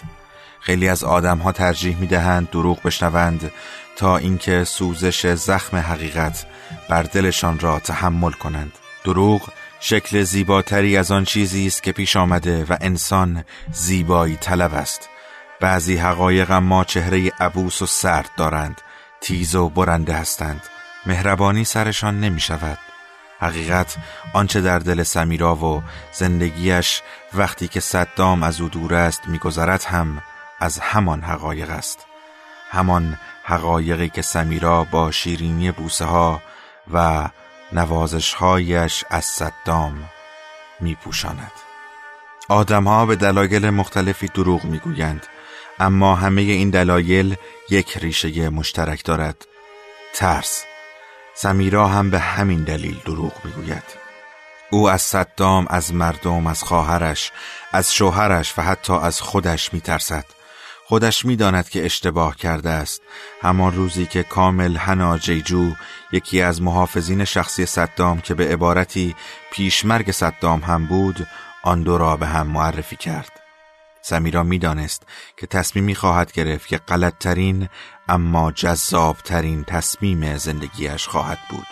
خیلی 0.59 0.89
از 0.89 1.03
آدم 1.03 1.37
ها 1.37 1.51
ترجیح 1.51 1.97
می 1.97 2.07
دهند 2.07 2.49
دروغ 2.49 2.81
بشنوند 2.81 3.51
تا 3.95 4.17
اینکه 4.17 4.63
سوزش 4.63 5.33
زخم 5.33 5.77
حقیقت 5.77 6.45
بر 6.89 7.03
دلشان 7.03 7.59
را 7.59 7.79
تحمل 7.79 8.31
کنند. 8.31 8.71
دروغ 9.03 9.41
شکل 9.79 10.23
زیباتری 10.23 10.97
از 10.97 11.11
آن 11.11 11.25
چیزی 11.25 11.67
است 11.67 11.83
که 11.83 11.91
پیش 11.91 12.15
آمده 12.15 12.65
و 12.69 12.77
انسان 12.81 13.43
زیبایی 13.71 14.35
طلب 14.35 14.73
است. 14.73 15.09
بعضی 15.59 15.97
حقایق 15.97 16.51
اما 16.51 16.83
چهره 16.83 17.31
عبوس 17.39 17.81
و 17.81 17.85
سرد 17.85 18.29
دارند. 18.37 18.81
تیز 19.21 19.55
و 19.55 19.69
برنده 19.69 20.13
هستند. 20.13 20.61
مهربانی 21.05 21.63
سرشان 21.63 22.19
نمی 22.19 22.39
شود 22.39 22.77
حقیقت 23.39 23.97
آنچه 24.33 24.61
در 24.61 24.79
دل 24.79 25.03
سمیرا 25.03 25.55
و 25.55 25.83
زندگیش 26.13 27.01
وقتی 27.33 27.67
که 27.67 27.79
صدام 27.79 28.43
از 28.43 28.61
او 28.61 28.69
دور 28.69 28.93
است 28.93 29.27
میگذرد 29.27 29.83
هم 29.83 30.21
از 30.59 30.79
همان 30.79 31.21
حقایق 31.21 31.69
است. 31.69 32.05
همان 32.71 33.17
حقایقی 33.43 34.09
که 34.09 34.21
سمیرا 34.21 34.83
با 34.83 35.11
شیرینی 35.11 35.71
بوسه 35.71 36.05
ها 36.05 36.41
و 36.93 37.29
نوازشهایش 37.71 39.03
از 39.09 39.25
صدام 39.25 40.09
می 40.79 40.95
پوشاند. 40.95 41.51
آدمها 42.49 43.05
به 43.05 43.15
دلایل 43.15 43.69
مختلفی 43.69 44.27
دروغ 44.27 44.63
می‌گویند. 44.63 45.27
اما 45.79 46.15
همه 46.15 46.41
این 46.41 46.69
دلایل 46.69 47.35
یک 47.69 47.97
ریشه 47.97 48.49
مشترک 48.49 49.03
دارد. 49.03 49.47
ترس. 50.13 50.63
سمیرا 51.35 51.87
هم 51.87 52.09
به 52.09 52.19
همین 52.19 52.63
دلیل 52.63 52.97
دروغ 53.05 53.33
می‌گوید. 53.43 53.83
او 54.69 54.89
از 54.89 55.01
صدام 55.01 55.67
از 55.69 55.93
مردم 55.93 56.47
از 56.47 56.63
خواهرش 56.63 57.31
از 57.73 57.93
شوهرش 57.93 58.53
و 58.57 58.61
حتی 58.61 58.93
از 58.93 59.21
خودش 59.21 59.73
میترسد. 59.73 60.25
خودش 60.85 61.25
می‌داند 61.25 61.69
که 61.69 61.85
اشتباه 61.85 62.35
کرده 62.35 62.69
است. 62.69 63.01
همان 63.41 63.75
روزی 63.75 64.05
که 64.05 64.23
کامل 64.23 64.75
هنا 64.75 65.17
جیجو 65.17 65.71
یکی 66.11 66.41
از 66.41 66.61
محافظین 66.61 67.25
شخصی 67.25 67.65
صدام 67.65 68.21
که 68.21 68.33
به 68.33 68.47
عبارتی 68.47 69.15
پیشمرگ 69.51 70.11
صدام 70.11 70.59
هم 70.59 70.85
بود 70.85 71.27
آن 71.63 71.83
دو 71.83 71.97
را 71.97 72.17
به 72.17 72.27
هم 72.27 72.47
معرفی 72.47 72.95
کرد. 72.95 73.36
سمیرا 74.07 74.43
می‌دانست 74.43 75.03
که 75.37 75.47
تصمیمی 75.47 75.95
خواهد 75.95 76.31
گرفت 76.31 76.67
که 76.67 76.77
غلطترین 76.77 77.69
اما 78.09 78.51
جذابترین 78.51 79.63
تصمیم 79.63 80.37
زندگیش 80.37 81.07
خواهد 81.07 81.39
بود 81.49 81.67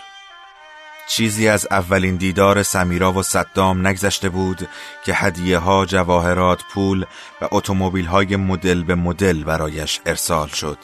چیزی 1.07 1.47
از 1.47 1.67
اولین 1.71 2.15
دیدار 2.15 2.63
سمیرا 2.63 3.11
و 3.13 3.23
صدام 3.23 3.87
نگذشته 3.87 4.29
بود 4.29 4.67
که 5.05 5.13
هدیه 5.13 5.57
ها، 5.57 5.85
جواهرات، 5.85 6.63
پول 6.73 7.05
و 7.41 7.47
اتومبیل 7.51 8.05
های 8.05 8.35
مدل 8.35 8.83
به 8.83 8.95
مدل 8.95 9.43
برایش 9.43 10.01
ارسال 10.05 10.47
شد. 10.47 10.77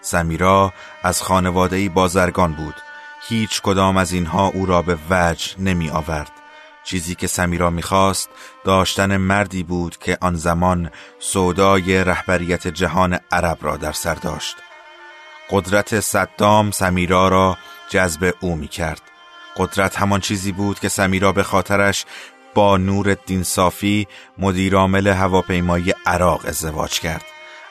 سمیرا 0.00 0.72
از 1.02 1.22
خانواده 1.22 1.88
بازرگان 1.88 2.52
بود. 2.52 2.74
هیچ 3.28 3.62
کدام 3.62 3.96
از 3.96 4.12
اینها 4.12 4.46
او 4.46 4.66
را 4.66 4.82
به 4.82 4.98
وجه 5.10 5.60
نمی 5.60 5.90
آورد. 5.90 6.39
چیزی 6.84 7.14
که 7.14 7.26
سمیرا 7.26 7.70
می‌خواست 7.70 8.30
داشتن 8.64 9.16
مردی 9.16 9.62
بود 9.62 9.96
که 9.96 10.18
آن 10.20 10.34
زمان 10.34 10.90
سودای 11.18 12.04
رهبریت 12.04 12.68
جهان 12.68 13.18
عرب 13.32 13.58
را 13.60 13.76
در 13.76 13.92
سر 13.92 14.14
داشت. 14.14 14.56
قدرت 15.50 16.00
صدام 16.00 16.70
سمیرا 16.70 17.28
را 17.28 17.58
جذب 17.88 18.34
او 18.40 18.56
می 18.56 18.68
کرد. 18.68 19.02
قدرت 19.56 19.98
همان 19.98 20.20
چیزی 20.20 20.52
بود 20.52 20.80
که 20.80 20.88
سمیرا 20.88 21.32
به 21.32 21.42
خاطرش 21.42 22.06
با 22.54 22.76
نور 22.76 23.08
الدین 23.08 23.42
صافی 23.42 24.08
مدیرعامل 24.38 25.06
هواپیمایی 25.06 25.94
عراق 26.06 26.46
ازدواج 26.46 27.00
کرد 27.00 27.24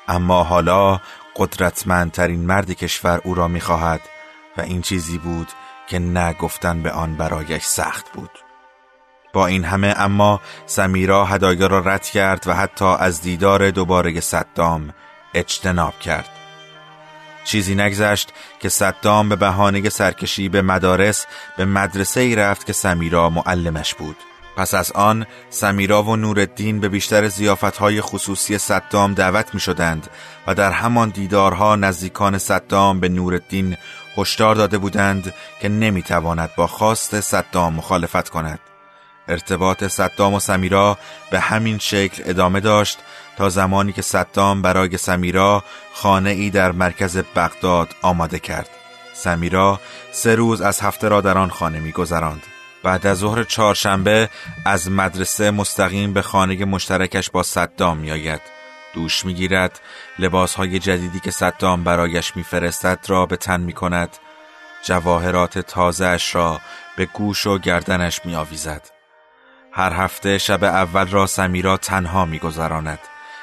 اما 0.08 0.44
حالا 0.44 1.02
قدرتمندترین 1.36 2.46
مرد 2.46 2.72
کشور 2.72 3.22
او 3.24 3.36
را 3.36 3.48
می‌خواهد 3.48 4.02
و 4.58 4.62
این 4.62 4.82
چیزی 4.82 5.18
بود 5.18 5.48
که 5.88 6.00
نگفتن 6.00 6.84
به 6.84 6.92
آن 6.92 7.16
برایش 7.16 7.64
سخت 7.64 8.12
بود 8.14 8.49
با 9.34 9.48
این 9.48 9.64
همه 9.64 9.94
اما 9.98 10.42
سمیرا 10.66 11.26
هدایا 11.26 11.68
را 11.68 11.80
رد 11.80 12.06
کرد 12.06 12.44
و 12.48 12.54
حتی 12.54 12.86
از 12.86 13.22
دیدار 13.22 13.72
دوباره 13.72 14.20
صدام 14.20 14.94
اجتناب 15.34 16.00
کرد. 16.00 16.30
چیزی 17.44 17.76
نگذشت 17.76 18.34
که 18.60 18.70
صدام 18.70 19.30
به 19.30 19.36
بهانه 19.36 19.90
سرکشی 19.90 20.50
به 20.50 20.62
مدارس 20.62 21.26
به 21.58 21.66
مدرسه 21.66 22.20
ای 22.20 22.36
رفت 22.36 22.66
که 22.66 22.74
سمیرا 22.74 23.30
معلمش 23.30 23.94
بود. 23.94 24.18
پس 24.58 24.74
از 24.74 24.92
آن 24.92 25.26
سمیرا 25.50 26.04
و 26.04 26.16
نورالدین 26.16 26.80
به 26.80 26.90
بیشتر 26.90 27.28
زیافتهای 27.28 28.02
خصوصی 28.02 28.58
صدام 28.58 29.14
دعوت 29.14 29.54
می 29.54 29.60
شدند 29.60 30.08
و 30.48 30.56
در 30.56 30.72
همان 30.72 31.10
دیدارها 31.10 31.76
نزدیکان 31.76 32.38
صدام 32.38 33.00
به 33.00 33.10
نورالدین 33.10 33.78
هشدار 34.18 34.56
داده 34.56 34.78
بودند 34.78 35.34
که 35.62 35.70
نمی‌تواند 35.70 36.50
با 36.56 36.68
خواست 36.68 37.20
صدام 37.20 37.74
مخالفت 37.74 38.30
کند. 38.30 38.60
ارتباط 39.30 39.84
صدام 39.84 40.34
و 40.34 40.40
سمیرا 40.40 40.98
به 41.32 41.40
همین 41.40 41.78
شکل 41.78 42.24
ادامه 42.26 42.60
داشت 42.60 43.00
تا 43.38 43.50
زمانی 43.50 43.94
که 43.94 44.02
صدام 44.02 44.62
برای 44.62 44.98
سمیرا 44.98 45.64
خانه 45.94 46.30
ای 46.30 46.50
در 46.50 46.72
مرکز 46.72 47.18
بغداد 47.18 47.96
آماده 48.02 48.40
کرد 48.40 48.70
سمیرا 49.14 49.80
سه 50.12 50.36
روز 50.36 50.62
از 50.62 50.80
هفته 50.80 51.08
را 51.08 51.22
در 51.22 51.38
آن 51.38 51.50
خانه 51.50 51.80
می 51.80 51.92
گذراند. 51.92 52.44
بعد 52.84 53.08
از 53.08 53.18
ظهر 53.18 53.44
چهارشنبه 53.44 54.30
از 54.66 54.92
مدرسه 54.92 55.52
مستقیم 55.52 56.14
به 56.14 56.22
خانه 56.22 56.66
مشترکش 56.66 57.30
با 57.30 57.44
صدام 57.44 57.98
می 57.98 58.12
آید. 58.12 58.42
دوش 58.94 59.26
می 59.26 59.34
گیرد 59.34 59.80
لباس 60.20 60.56
های 60.56 60.80
جدیدی 60.80 61.20
که 61.20 61.32
صدام 61.32 61.84
برایش 61.84 62.36
میفرستد 62.36 63.00
را 63.08 63.26
به 63.26 63.38
تن 63.38 63.62
می 63.62 63.74
کند 63.74 64.10
جواهرات 64.84 65.60
تازهش 65.60 66.36
را 66.36 66.62
به 66.98 67.06
گوش 67.06 67.48
و 67.48 67.58
گردنش 67.58 68.22
می 68.26 68.36
آویزد. 68.36 68.99
هر 69.80 69.94
هفته 69.94 70.38
شب 70.38 70.64
اول 70.64 71.08
را 71.08 71.26
سمیرا 71.26 71.78
تنها 71.78 72.26
می 72.26 72.40
گذراند. 72.40 73.00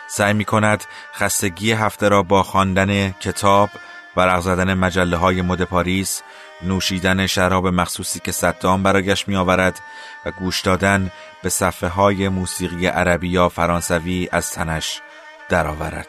سعی 0.09 0.33
می 0.33 0.45
کند 0.45 0.85
خستگی 1.15 1.73
هفته 1.73 2.09
را 2.09 2.23
با 2.23 2.43
خواندن 2.43 3.11
کتاب 3.11 3.71
و 4.17 4.41
زدن 4.41 4.75
مجله 4.75 5.17
های 5.17 5.43
مد 5.43 5.63
پاریس 5.63 6.23
نوشیدن 6.63 7.27
شراب 7.27 7.67
مخصوصی 7.67 8.21
که 8.21 8.33
صدام 8.33 8.83
برایش 8.83 9.29
می 9.29 9.37
آورد 9.37 9.81
و 10.27 10.31
گوش 10.31 10.61
دادن 10.61 11.11
به 11.43 11.49
صفحه 11.49 11.89
های 11.89 12.29
موسیقی 12.29 12.87
عربی 12.87 13.29
یا 13.29 13.49
فرانسوی 13.49 14.29
از 14.33 14.51
تنش 14.51 15.01
درآورد. 15.49 16.09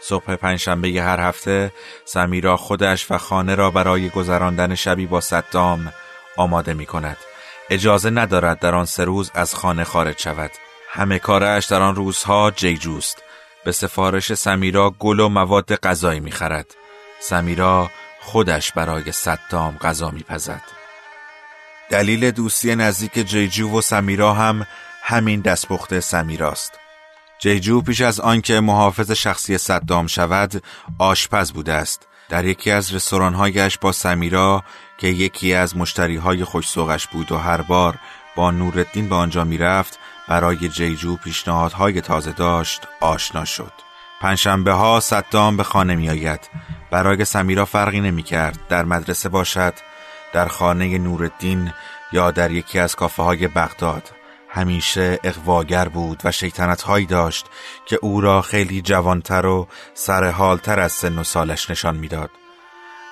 صبح 0.00 0.36
پنجشنبه 0.36 0.88
هر 0.88 1.20
هفته 1.20 1.72
سمیرا 2.04 2.56
خودش 2.56 3.10
و 3.10 3.18
خانه 3.18 3.54
را 3.54 3.70
برای 3.70 4.08
گذراندن 4.08 4.74
شبی 4.74 5.06
با 5.06 5.20
صدام 5.20 5.92
آماده 6.36 6.74
می 6.74 6.86
کند. 6.86 7.16
اجازه 7.70 8.10
ندارد 8.10 8.58
در 8.58 8.74
آن 8.74 8.84
سه 8.84 9.04
روز 9.04 9.30
از 9.34 9.54
خانه 9.54 9.84
خارج 9.84 10.18
شود. 10.18 10.50
همه 10.90 11.18
کارش 11.18 11.66
در 11.66 11.82
آن 11.82 11.94
روزها 11.94 12.50
جیجوست. 12.50 13.22
به 13.64 13.72
سفارش 13.72 14.34
سمیرا 14.34 14.90
گل 14.90 15.20
و 15.20 15.28
مواد 15.28 15.74
غذایی 15.74 16.20
می‌خرد. 16.20 16.74
سمیرا 17.20 17.90
خودش 18.20 18.72
برای 18.72 19.12
صدام 19.12 19.76
غذا 19.76 20.10
میپزد. 20.10 20.62
دلیل 21.90 22.30
دوستی 22.30 22.74
نزدیک 22.74 23.18
جیجو 23.18 23.78
و 23.78 23.80
سمیرا 23.80 24.34
هم 24.34 24.66
همین 25.02 25.40
دستپخت 25.40 26.00
سمیراست. 26.00 26.72
جیجو 27.38 27.80
پیش 27.80 28.00
از 28.00 28.20
آنکه 28.20 28.60
محافظ 28.60 29.10
شخصی 29.10 29.58
صدام 29.58 30.06
شود 30.06 30.62
آشپز 30.98 31.52
بوده 31.52 31.72
است. 31.72 32.06
در 32.28 32.44
یکی 32.44 32.70
از 32.70 32.94
رستورانهایش 32.94 33.78
با 33.78 33.92
سمیرا 33.92 34.64
که 34.98 35.08
یکی 35.08 35.54
از 35.54 35.76
مشتریهای 35.76 36.44
خوشسوقش 36.44 37.06
بود 37.06 37.32
و 37.32 37.36
هر 37.36 37.62
بار 37.62 37.98
با 38.36 38.50
نورالدین 38.50 39.08
به 39.08 39.14
آنجا 39.14 39.44
می‌رفت 39.44 39.98
برای 40.28 40.68
جیجو 40.68 41.16
پیشنهادهای 41.16 42.00
تازه 42.00 42.32
داشت 42.32 42.82
آشنا 43.00 43.44
شد. 43.44 43.72
پنجشنبه 44.20 44.72
ها 44.72 45.00
صدام 45.00 45.56
به 45.56 45.62
خانه 45.62 45.94
می 45.94 46.10
آید. 46.10 46.40
برای 46.90 47.24
سمیرا 47.24 47.64
فرقی 47.64 48.00
نمی 48.00 48.22
کرد 48.22 48.58
در 48.68 48.84
مدرسه 48.84 49.28
باشد 49.28 49.74
در 50.32 50.48
خانه 50.48 50.98
نورالدین 50.98 51.72
یا 52.12 52.30
در 52.30 52.50
یکی 52.50 52.78
از 52.78 52.96
کافه 52.96 53.22
های 53.22 53.48
بغداد 53.48 54.17
همیشه 54.58 55.18
اقواگر 55.24 55.88
بود 55.88 56.20
و 56.24 56.32
شیطنت 56.32 56.82
هایی 56.82 57.06
داشت 57.06 57.46
که 57.86 57.98
او 58.02 58.20
را 58.20 58.42
خیلی 58.42 58.82
جوانتر 58.82 59.46
و 59.46 59.68
سرحالتر 59.94 60.80
از 60.80 60.92
سن 60.92 61.18
و 61.18 61.24
سالش 61.24 61.70
نشان 61.70 61.96
می‌داد. 61.96 62.30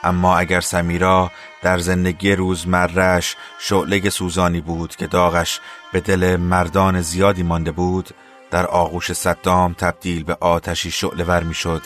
اما 0.05 0.39
اگر 0.39 0.61
سمیرا 0.61 1.31
در 1.63 1.79
زندگی 1.79 2.33
روزمرش 2.33 3.37
شعله 3.59 4.11
سوزانی 4.11 4.61
بود 4.61 4.97
که 4.97 5.07
داغش 5.07 5.61
به 5.93 6.01
دل 6.01 6.37
مردان 6.37 7.01
زیادی 7.01 7.43
مانده 7.43 7.73
بود 7.73 8.11
در 8.51 8.67
آغوش 8.67 9.13
صدام 9.13 9.73
تبدیل 9.73 10.25
به 10.25 10.37
آتشی 10.41 10.91
شعله 10.91 11.25
ور 11.25 11.43
می 11.43 11.55
شد 11.55 11.83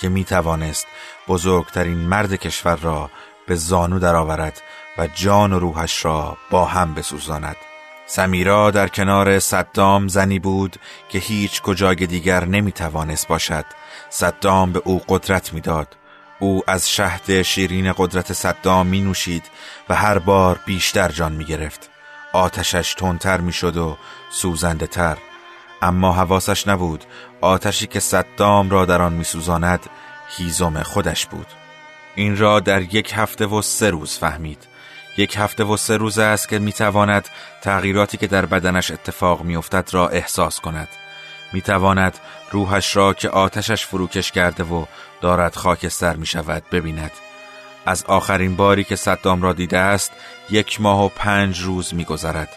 که 0.00 0.08
می 0.08 0.24
توانست 0.24 0.86
بزرگترین 1.28 1.98
مرد 1.98 2.34
کشور 2.34 2.76
را 2.76 3.10
به 3.46 3.54
زانو 3.54 3.98
درآورد 3.98 4.62
و 4.98 5.06
جان 5.06 5.52
و 5.52 5.58
روحش 5.58 6.04
را 6.04 6.36
با 6.50 6.64
هم 6.64 6.94
بسوزاند. 6.94 7.56
سمیرا 8.06 8.70
در 8.70 8.88
کنار 8.88 9.38
صدام 9.38 10.08
زنی 10.08 10.38
بود 10.38 10.76
که 11.08 11.18
هیچ 11.18 11.62
کجای 11.62 11.94
دیگر 11.94 12.44
نمی 12.44 12.72
توانست 12.72 13.28
باشد. 13.28 13.64
صدام 14.10 14.72
به 14.72 14.82
او 14.84 15.02
قدرت 15.08 15.52
می‌داد. 15.52 15.96
او 16.38 16.62
از 16.66 16.90
شهد 16.90 17.42
شیرین 17.42 17.92
قدرت 17.96 18.32
صدام 18.32 18.86
می 18.86 19.00
نوشید 19.00 19.50
و 19.88 19.94
هر 19.94 20.18
بار 20.18 20.60
بیشتر 20.66 21.08
جان 21.08 21.32
می 21.32 21.44
گرفت 21.44 21.90
آتشش 22.32 22.94
تندتر 22.94 23.40
می 23.40 23.52
شد 23.52 23.76
و 23.76 23.96
سوزنده 24.30 24.86
تر 24.86 25.18
اما 25.82 26.12
حواسش 26.12 26.68
نبود. 26.68 27.04
آتشی 27.40 27.86
که 27.86 28.00
صدام 28.00 28.70
را 28.70 28.84
در 28.84 29.02
آن 29.02 29.12
می 29.12 29.24
سوزاند 29.24 29.86
هیزم 30.36 30.82
خودش 30.82 31.26
بود. 31.26 31.46
این 32.14 32.36
را 32.36 32.60
در 32.60 32.82
یک 32.94 33.12
هفته 33.16 33.46
و 33.46 33.62
سه 33.62 33.90
روز 33.90 34.18
فهمید. 34.18 34.73
یک 35.16 35.36
هفته 35.38 35.64
و 35.64 35.76
سه 35.76 35.96
روز 35.96 36.18
است 36.18 36.48
که 36.48 36.58
می‌تواند 36.58 37.28
تغییراتی 37.62 38.16
که 38.16 38.26
در 38.26 38.46
بدنش 38.46 38.90
اتفاق 38.90 39.42
میافتد 39.42 39.88
را 39.92 40.08
احساس 40.08 40.60
کند. 40.60 40.88
می‌تواند 41.52 42.18
روحش 42.50 42.96
را 42.96 43.14
که 43.14 43.28
آتشش 43.28 43.86
فروکش 43.86 44.32
کرده 44.32 44.64
و 44.64 44.84
دارد 45.20 45.56
خاکستر 45.56 46.16
می 46.16 46.26
شود 46.26 46.62
ببیند. 46.72 47.10
از 47.86 48.04
آخرین 48.04 48.56
باری 48.56 48.84
که 48.84 48.96
صدام 48.96 49.42
را 49.42 49.52
دیده 49.52 49.78
است 49.78 50.12
یک 50.50 50.80
ماه 50.80 51.04
و 51.04 51.08
پنج 51.08 51.60
روز 51.60 51.94
میگذرد. 51.94 52.48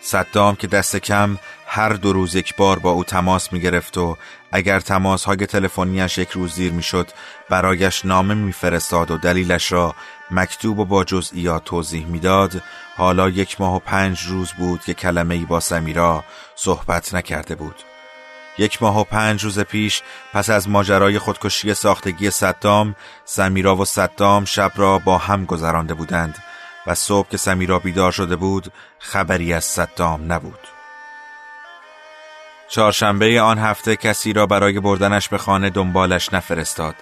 صدام 0.00 0.56
که 0.56 0.66
دست 0.66 0.96
کم 0.96 1.38
هر 1.66 1.88
دو 1.88 2.12
روز 2.12 2.34
یک 2.34 2.56
بار 2.56 2.78
با 2.78 2.90
او 2.90 3.04
تماس 3.04 3.52
می 3.52 3.60
گرفت 3.60 3.98
و 3.98 4.16
اگر 4.56 4.80
تماس 4.80 5.24
های 5.24 5.36
تلفنیش 5.36 6.18
یک 6.18 6.30
روز 6.30 6.54
دیر 6.54 6.72
می 6.72 6.82
شد 6.82 7.08
برایش 7.50 8.04
نامه 8.04 8.34
میفرستاد 8.34 9.10
و 9.10 9.16
دلیلش 9.16 9.72
را 9.72 9.94
مکتوب 10.30 10.78
و 10.78 10.84
با 10.84 11.04
جزئیات 11.04 11.64
توضیح 11.64 12.06
می‌داد. 12.06 12.62
حالا 12.96 13.28
یک 13.28 13.60
ماه 13.60 13.76
و 13.76 13.78
پنج 13.78 14.26
روز 14.26 14.52
بود 14.52 14.80
که 14.80 14.94
کلمه 14.94 15.34
ای 15.34 15.44
با 15.44 15.60
سمیرا 15.60 16.24
صحبت 16.56 17.14
نکرده 17.14 17.54
بود. 17.54 17.74
یک 18.58 18.82
ماه 18.82 19.00
و 19.00 19.04
پنج 19.04 19.44
روز 19.44 19.58
پیش 19.58 20.02
پس 20.32 20.50
از 20.50 20.68
ماجرای 20.68 21.18
خودکشی 21.18 21.74
ساختگی 21.74 22.30
صدام 22.30 22.96
سمیرا 23.24 23.76
و 23.76 23.84
صدام 23.84 24.44
شب 24.44 24.72
را 24.76 24.98
با 24.98 25.18
هم 25.18 25.44
گذرانده 25.44 25.94
بودند 25.94 26.38
و 26.86 26.94
صبح 26.94 27.28
که 27.28 27.36
سمیرا 27.36 27.78
بیدار 27.78 28.12
شده 28.12 28.36
بود 28.36 28.72
خبری 28.98 29.52
از 29.52 29.64
صدام 29.64 30.32
نبود. 30.32 30.73
چهارشنبه 32.74 33.40
آن 33.40 33.58
هفته 33.58 33.96
کسی 33.96 34.32
را 34.32 34.46
برای 34.46 34.80
بردنش 34.80 35.28
به 35.28 35.38
خانه 35.38 35.70
دنبالش 35.70 36.32
نفرستاد. 36.32 36.94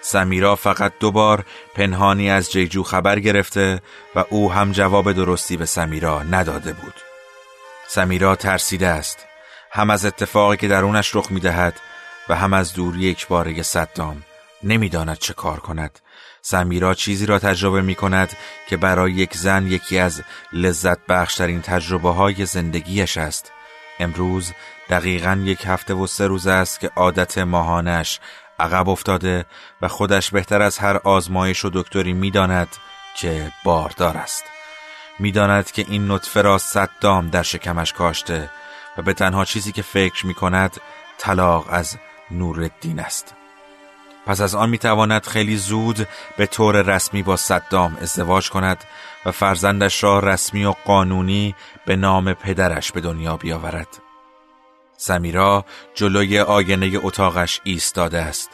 سمیرا 0.00 0.56
فقط 0.56 0.92
دو 1.00 1.10
بار 1.10 1.44
پنهانی 1.74 2.30
از 2.30 2.52
جیجو 2.52 2.82
خبر 2.82 3.18
گرفته 3.20 3.82
و 4.14 4.24
او 4.30 4.52
هم 4.52 4.72
جواب 4.72 5.12
درستی 5.12 5.56
به 5.56 5.66
سمیرا 5.66 6.22
نداده 6.22 6.72
بود. 6.72 6.94
سمیرا 7.88 8.36
ترسیده 8.36 8.86
است. 8.86 9.26
هم 9.70 9.90
از 9.90 10.06
اتفاقی 10.06 10.56
که 10.56 10.68
درونش 10.68 11.16
رخ 11.16 11.30
می‌دهد 11.30 11.80
و 12.28 12.36
هم 12.36 12.52
از 12.52 12.74
دوری 12.74 12.98
یک 12.98 13.28
باره 13.28 13.62
صدام. 13.62 14.22
نمی‌داند 14.62 15.18
چه 15.18 15.34
کار 15.34 15.60
کند. 15.60 15.98
سمیرا 16.42 16.94
چیزی 16.94 17.26
را 17.26 17.38
تجربه 17.38 17.82
می 17.82 17.94
کند 17.94 18.36
که 18.68 18.76
برای 18.76 19.12
یک 19.12 19.36
زن 19.36 19.66
یکی 19.66 19.98
از 19.98 20.22
لذت 20.52 20.98
بخشترین 21.08 21.62
تجربه 21.62 22.10
های 22.10 22.46
زندگیش 22.46 23.16
است. 23.16 23.52
امروز 24.00 24.52
دقیقا 24.90 25.42
یک 25.44 25.62
هفته 25.66 25.94
و 25.94 26.06
سه 26.06 26.26
روز 26.26 26.46
است 26.46 26.80
که 26.80 26.90
عادت 26.96 27.38
ماهانش 27.38 28.20
عقب 28.60 28.88
افتاده 28.88 29.44
و 29.82 29.88
خودش 29.88 30.30
بهتر 30.30 30.62
از 30.62 30.78
هر 30.78 30.96
آزمایش 30.96 31.64
و 31.64 31.70
دکتری 31.74 32.12
می‌داند 32.12 32.68
که 33.16 33.52
باردار 33.64 34.16
است 34.16 34.44
می‌داند 35.18 35.70
که 35.70 35.84
این 35.88 36.10
نطفه 36.10 36.42
را 36.42 36.58
صد 36.58 36.90
دام 37.00 37.30
در 37.30 37.42
شکمش 37.42 37.92
کاشته 37.92 38.50
و 38.98 39.02
به 39.02 39.12
تنها 39.12 39.44
چیزی 39.44 39.72
که 39.72 39.82
فکر 39.82 40.26
می 40.26 40.34
کند 40.34 40.76
طلاق 41.18 41.66
از 41.70 41.96
نورالدین 42.30 43.00
است 43.00 43.34
پس 44.26 44.40
از 44.40 44.54
آن 44.54 44.70
می‌تواند 44.70 45.26
خیلی 45.26 45.56
زود 45.56 46.08
به 46.36 46.46
طور 46.46 46.82
رسمی 46.82 47.22
با 47.22 47.36
صدام 47.36 47.96
ازدواج 48.02 48.50
کند 48.50 48.84
و 49.26 49.32
فرزندش 49.32 50.04
را 50.04 50.18
رسمی 50.18 50.64
و 50.64 50.74
قانونی 50.84 51.54
به 51.86 51.96
نام 51.96 52.32
پدرش 52.32 52.92
به 52.92 53.00
دنیا 53.00 53.36
بیاورد. 53.36 54.07
سمیرا 55.00 55.64
جلوی 55.94 56.40
آینه 56.40 56.92
اتاقش 57.02 57.60
ایستاده 57.64 58.18
است. 58.18 58.50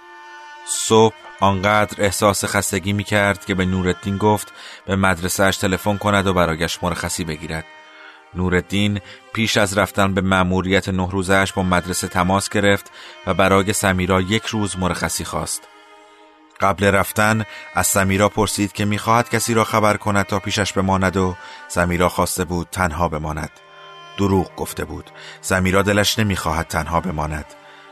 صبح 0.66 1.14
آنقدر 1.40 2.04
احساس 2.04 2.44
خستگی 2.44 2.92
می 2.92 3.04
کرد 3.04 3.44
که 3.44 3.54
به 3.54 3.64
نورالدین 3.64 4.18
گفت 4.18 4.52
به 4.86 4.96
مدرسهش 4.96 5.56
تلفن 5.56 5.98
کند 5.98 6.26
و 6.26 6.34
برایش 6.34 6.78
مرخصی 6.82 7.24
بگیرد. 7.24 7.64
نورالدین 8.34 9.00
پیش 9.32 9.56
از 9.56 9.78
رفتن 9.78 10.14
به 10.14 10.20
مأموریت 10.20 10.88
نه 10.88 11.10
روزش 11.10 11.52
با 11.52 11.62
مدرسه 11.62 12.08
تماس 12.08 12.48
گرفت 12.48 12.90
و 13.26 13.34
برای 13.34 13.72
سمیرا 13.72 14.20
یک 14.20 14.46
روز 14.46 14.78
مرخصی 14.78 15.24
خواست. 15.24 15.62
قبل 16.60 16.84
رفتن 16.84 17.44
از 17.74 17.86
سمیرا 17.86 18.28
پرسید 18.28 18.72
که 18.72 18.84
می‌خواهد 18.84 19.30
کسی 19.30 19.54
را 19.54 19.64
خبر 19.64 19.96
کند 19.96 20.26
تا 20.26 20.38
پیشش 20.38 20.72
بماند 20.72 21.16
و 21.16 21.36
سمیرا 21.68 22.08
خواسته 22.08 22.44
بود 22.44 22.68
تنها 22.70 23.08
بماند. 23.08 23.63
دروغ 24.18 24.56
گفته 24.56 24.84
بود. 24.84 25.10
سمیرا 25.40 25.82
دلش 25.82 26.18
نمی‌خواهد 26.18 26.66
تنها 26.66 27.00
بماند. 27.00 27.46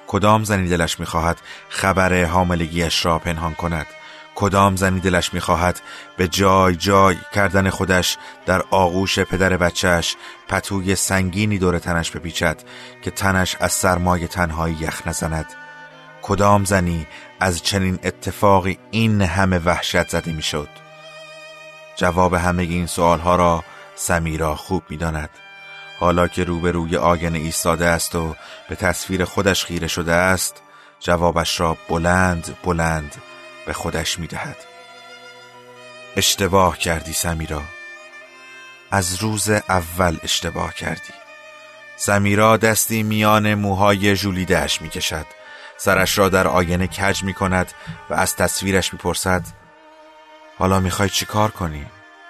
کدام 0.07 0.45
زنی 0.45 0.69
دلش 0.69 1.01
می‌خواهد 1.01 1.41
خبر 1.69 2.25
حاملگیش 2.25 3.05
را 3.05 3.19
پنهان 3.19 3.55
کند؟ 3.55 3.87
کدام 4.35 4.77
زنی 4.77 5.01
دلش 5.01 5.35
می‌خواهد 5.35 5.81
به 6.17 6.29
جای 6.29 6.77
جای 6.77 7.17
کردن 7.35 7.71
خودش 7.71 8.19
در 8.47 8.63
آغوش 8.71 9.19
پدر 9.19 9.57
بچهش 9.57 10.17
پتوی 10.49 10.95
سنگینی 10.95 11.59
دور 11.59 11.79
تنش 11.79 12.11
بپیچد 12.11 12.63
که 13.03 13.11
تنش 13.11 13.57
از 13.61 13.73
سرمای 13.73 14.29
تنهایی 14.29 14.77
یخ 14.81 15.07
نزند 15.07 15.47
کدام 16.23 16.65
زنی 16.65 17.07
از 17.41 17.63
چنین 17.63 17.99
اتفاقی 18.05 18.79
این 18.91 19.23
همه 19.23 19.59
وحشت 19.59 20.09
زده 20.09 20.33
می‌شد 20.33 20.69
جواب 21.97 22.35
همه 22.35 22.63
این 22.63 22.87
سوالها 22.87 23.37
را 23.37 23.65
سمیرا 23.95 24.55
خوب 24.57 24.83
می‌داند 24.89 25.31
حالا 26.03 26.29
که 26.29 26.45
روبروی 26.45 26.97
آینه 26.97 27.39
ایستاده 27.39 27.87
است 27.87 28.15
و 28.15 28.37
به 28.69 28.77
تصویر 28.77 29.25
خودش 29.25 29.65
خیره 29.65 29.87
شده 29.87 30.13
است 30.13 30.63
جوابش 31.01 31.61
را 31.61 31.77
بلند 31.89 32.57
بلند 32.65 33.15
به 33.67 33.73
خودش 33.73 34.19
می‌دهد. 34.19 34.57
اشتباه 36.17 36.79
کردی 36.79 37.13
سمیرا. 37.13 37.63
از 38.91 39.23
روز 39.23 39.51
اول 39.51 40.17
اشتباه 40.23 40.75
کردی. 40.75 41.13
سمیرا 41.97 42.57
دستی 42.57 43.03
میان 43.03 43.55
موهای 43.55 44.17
ژولیدهاش 44.17 44.83
می‌کشد. 44.83 45.27
سرش 45.77 46.19
را 46.19 46.29
در 46.29 46.49
آینه 46.49 46.87
کج 46.87 47.23
می 47.23 47.35
کند 47.35 47.73
و 48.11 48.15
از 48.15 48.37
تصویرش 48.37 48.93
می 48.93 48.99
پرسد 48.99 49.43
حالا 50.59 50.81
می‌خوای 50.81 51.09
چی 51.09 51.27
کار 51.27 51.51
کنی؟ 51.51 51.87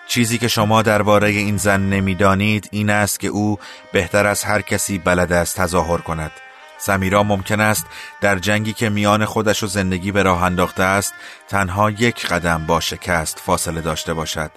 چیزی 0.07 0.39
که 0.39 0.49
شما 0.49 0.83
درباره 0.83 1.29
این 1.29 1.57
زن 1.57 1.81
نمی‌دانید 1.81 2.69
این 2.73 2.91
است 2.91 3.21
که 3.21 3.29
او 3.29 3.59
بهتر 3.93 4.27
از 4.27 4.45
هر 4.45 4.63
کسی 4.63 4.99
بلد 4.99 5.33
است 5.33 5.57
تظاهر 5.57 5.99
کند. 5.99 6.33
سمیرا 6.79 7.23
ممکن 7.23 7.61
است 7.61 7.87
در 8.21 8.39
جنگی 8.39 8.73
که 8.73 8.89
میان 8.89 9.25
خودش 9.25 9.63
و 9.63 9.67
زندگی 9.67 10.13
به 10.13 10.23
راه 10.23 10.43
انداخته 10.43 10.83
است 10.83 11.15
تنها 11.49 11.91
یک 11.91 12.27
قدم 12.27 12.67
با 12.67 12.81
شکست 12.81 13.39
فاصله 13.39 13.81
داشته 13.81 14.15
باشد. 14.15 14.51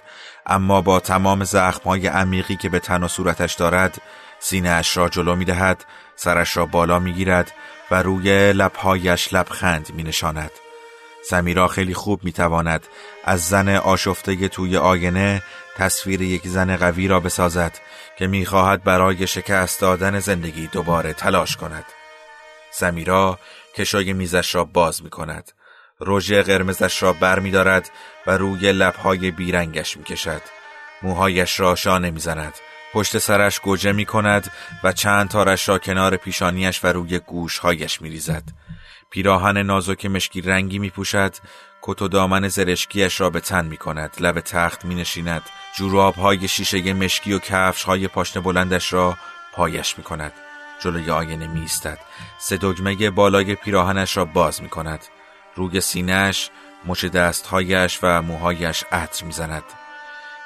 اما 0.46 0.80
با 0.80 1.00
تمام 1.00 1.44
زخمهای 1.44 2.06
عمیقی 2.06 2.56
که 2.56 2.68
به 2.68 2.78
تن 2.78 3.02
و 3.02 3.08
صورتش 3.08 3.54
دارد 3.54 4.00
سینه 4.38 4.68
اش 4.68 4.96
را 4.96 5.08
جلو 5.08 5.36
می 5.36 5.44
دهد 5.44 5.84
سرش 6.16 6.56
را 6.56 6.66
بالا 6.66 6.98
می 6.98 7.12
گیرد 7.12 7.52
و 7.90 8.02
روی 8.02 8.52
لبهایش 8.52 9.34
لبخند 9.34 9.92
می 9.94 10.02
نشاند 10.02 10.50
سمیرا 11.28 11.68
خیلی 11.68 11.94
خوب 11.94 12.24
می 12.24 12.32
تواند 12.32 12.86
از 13.24 13.48
زن 13.48 13.68
آشفته 13.68 14.48
توی 14.48 14.76
آینه 14.76 15.42
تصویر 15.76 16.22
یک 16.22 16.48
زن 16.48 16.76
قوی 16.76 17.08
را 17.08 17.20
بسازد 17.20 17.78
که 18.18 18.26
می 18.26 18.46
خواهد 18.46 18.84
برای 18.84 19.26
شکست 19.26 19.80
دادن 19.80 20.18
زندگی 20.18 20.66
دوباره 20.66 21.12
تلاش 21.12 21.56
کند. 21.56 21.84
سمیرا 22.70 23.38
کشای 23.74 24.12
میزش 24.12 24.54
را 24.54 24.64
باز 24.64 25.02
می 25.02 25.10
کند 25.10 25.52
رژ 26.00 26.32
قرمزش 26.32 27.02
را 27.02 27.12
بر 27.12 27.38
می 27.38 27.50
دارد 27.50 27.90
و 28.26 28.30
روی 28.36 28.72
لبهای 28.72 29.30
بیرنگش 29.30 29.96
می 29.96 30.04
کشد 30.04 30.42
موهایش 31.02 31.60
را 31.60 31.74
شانه 31.74 32.10
می 32.10 32.20
زند 32.20 32.54
پشت 32.92 33.18
سرش 33.18 33.60
گوجه 33.60 33.92
می 33.92 34.04
کند 34.04 34.50
و 34.84 34.92
چند 34.92 35.28
تارش 35.28 35.68
را 35.68 35.78
کنار 35.78 36.16
پیشانیش 36.16 36.84
و 36.84 36.86
روی 36.86 37.18
گوشهایش 37.18 38.02
می 38.02 38.10
ریزد 38.10 38.42
پیراهن 39.10 39.58
نازک 39.58 40.06
مشکی 40.06 40.40
رنگی 40.40 40.78
می 40.78 40.90
پوشد 40.90 41.34
کت 41.82 42.02
و 42.02 42.08
دامن 42.08 42.48
زرشکیش 42.48 43.20
را 43.20 43.30
به 43.30 43.40
تن 43.40 43.64
می 43.64 43.76
کند 43.76 44.16
لب 44.20 44.40
تخت 44.40 44.84
می 44.84 44.94
نشیند 44.94 45.42
جوراب 45.76 46.14
های 46.14 46.48
شیشه 46.48 46.92
مشکی 46.92 47.32
و 47.32 47.38
کفش 47.38 47.84
های 47.84 48.08
پاشنه 48.08 48.42
بلندش 48.42 48.92
را 48.92 49.16
پایش 49.52 49.98
می 49.98 50.04
کند 50.04 50.32
جلوی 50.80 51.10
آینه 51.10 51.46
می 51.46 51.60
ایستد 51.60 51.98
سه 52.38 52.56
دگمه 52.56 53.10
بالای 53.10 53.54
پیراهنش 53.54 54.16
را 54.16 54.24
باز 54.24 54.62
می 54.62 54.68
کند 54.68 55.04
روی 55.54 55.80
سینهش 55.80 56.50
مچ 56.86 57.04
دستهایش 57.04 57.98
و 58.02 58.22
موهایش 58.22 58.84
عطر 58.92 59.24
می‌زند. 59.24 59.64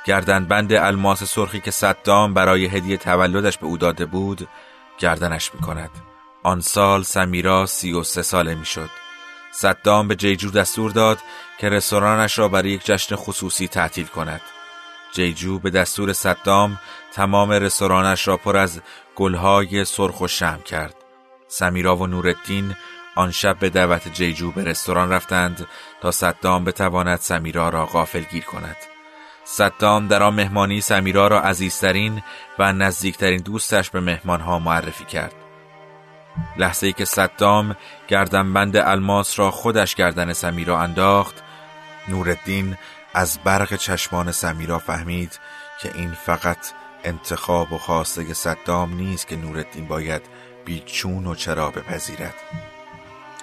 گردنبند 0.05 0.73
الماس 0.73 1.25
سرخی 1.25 1.61
که 1.61 1.71
صدام 1.71 2.35
برای 2.35 2.67
هدیه 2.67 2.97
تولدش 2.97 3.59
به 3.59 3.67
او 3.67 3.77
داده 3.77 4.07
بود 4.07 4.49
گردنش 4.99 5.55
می 5.55 5.61
کند 5.61 5.91
آن 6.43 6.61
سال 6.61 7.03
سمیرا 7.03 7.67
سی 7.67 7.93
و 7.93 8.03
سه 8.03 8.23
ساله 8.23 8.55
می 8.55 8.67
شد 8.67 8.91
صدام 9.53 10.09
به 10.09 10.17
جیجو 10.17 10.51
دستور 10.51 10.91
داد 10.91 11.19
که 11.59 11.69
رستورانش 11.69 12.39
را 12.39 12.49
برای 12.49 12.71
یک 12.71 12.85
جشن 12.85 13.17
خصوصی 13.17 13.69
تعطیل 13.69 14.07
کند. 14.07 14.41
جیجو 15.13 15.59
به 15.59 15.71
دستور 15.71 16.13
صدام 16.13 16.81
تمام 17.13 17.51
رستورانش 17.51 18.29
را 18.29 18.37
پر 18.37 18.57
از 18.57 18.81
گلهای 19.17 19.85
سرخ 19.85 20.21
و 20.21 20.29
شم 20.29 20.61
کرد. 20.65 20.95
سمیرا 21.49 21.97
و 21.97 22.07
نورالدین 22.07 22.77
آن 23.15 23.31
شب 23.31 23.59
به 23.59 23.71
دعوت 23.71 24.13
جیجو 24.13 24.53
به 24.53 24.65
رستوران 24.65 25.13
رفتند 25.13 25.67
تا 26.01 26.11
صدام 26.11 26.65
بتواند 26.65 27.19
سمیرا 27.19 27.69
را 27.69 27.87
غافل 27.87 28.23
گیر 28.23 28.45
کند. 28.45 28.77
صدام 29.45 30.09
در 30.09 30.23
آن 30.23 30.35
مهمانی 30.35 30.81
سمیرا 30.81 31.27
را 31.27 31.41
عزیزترین 31.41 32.23
و 32.59 32.73
نزدیکترین 32.73 33.43
دوستش 33.43 33.91
به 33.91 34.01
مهمانها 34.01 34.59
معرفی 34.59 35.05
کرد. 35.05 35.40
لحظه 36.57 36.87
ای 36.87 36.93
که 36.93 37.05
صدام 37.05 37.77
گردنبند 38.09 38.77
الماس 38.77 39.39
را 39.39 39.51
خودش 39.51 39.95
گردن 39.95 40.33
سمیرا 40.33 40.81
انداخت 40.81 41.43
نورالدین 42.09 42.77
از 43.15 43.39
برق 43.45 43.77
چشمان 43.77 44.33
سمیرا 44.33 44.79
فهمید 44.79 45.39
که 45.81 45.91
این 45.95 46.13
فقط 46.13 46.73
انتخاب 47.05 47.73
و 47.73 47.79
خواسته 47.79 48.35
صدام 48.35 48.95
نیست 48.95 49.29
که 49.29 49.37
نورالدین 49.37 49.87
باید 49.87 50.23
بیچون 50.65 51.27
و 51.27 51.35
چرا 51.35 51.71
بپذیرد 51.71 52.35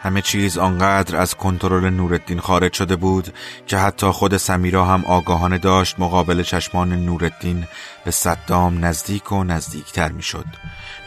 همه 0.02 0.22
چیز 0.22 0.58
آنقدر 0.58 1.18
از 1.18 1.36
کنترل 1.36 1.90
نورالدین 1.90 2.40
خارج 2.40 2.74
شده 2.74 2.96
بود 2.96 3.34
که 3.68 3.78
حتی 3.78 4.08
خود 4.08 4.38
سمیرا 4.38 4.86
هم 4.86 5.06
آگاهانه 5.06 5.58
داشت 5.58 6.00
مقابل 6.00 6.44
چشمان 6.44 7.06
نورالدین 7.06 7.68
به 8.06 8.12
صدام 8.12 8.86
نزدیک 8.86 9.32
و 9.32 9.44
نزدیکتر 9.44 10.12
می‌شد. 10.12 10.46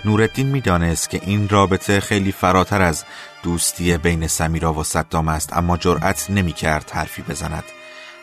نورالدین 0.04 0.46
می‌دانست 0.46 1.10
که 1.10 1.20
این 1.22 1.48
رابطه 1.48 2.00
خیلی 2.00 2.32
فراتر 2.32 2.82
از 2.82 3.04
دوستی 3.42 3.96
بین 3.96 4.26
سمیرا 4.26 4.72
و 4.72 4.84
صدام 4.84 5.28
است 5.28 5.56
اما 5.56 5.76
جرأت 5.76 6.30
نمی‌کرد 6.30 6.90
حرفی 6.90 7.22
بزند. 7.22 7.64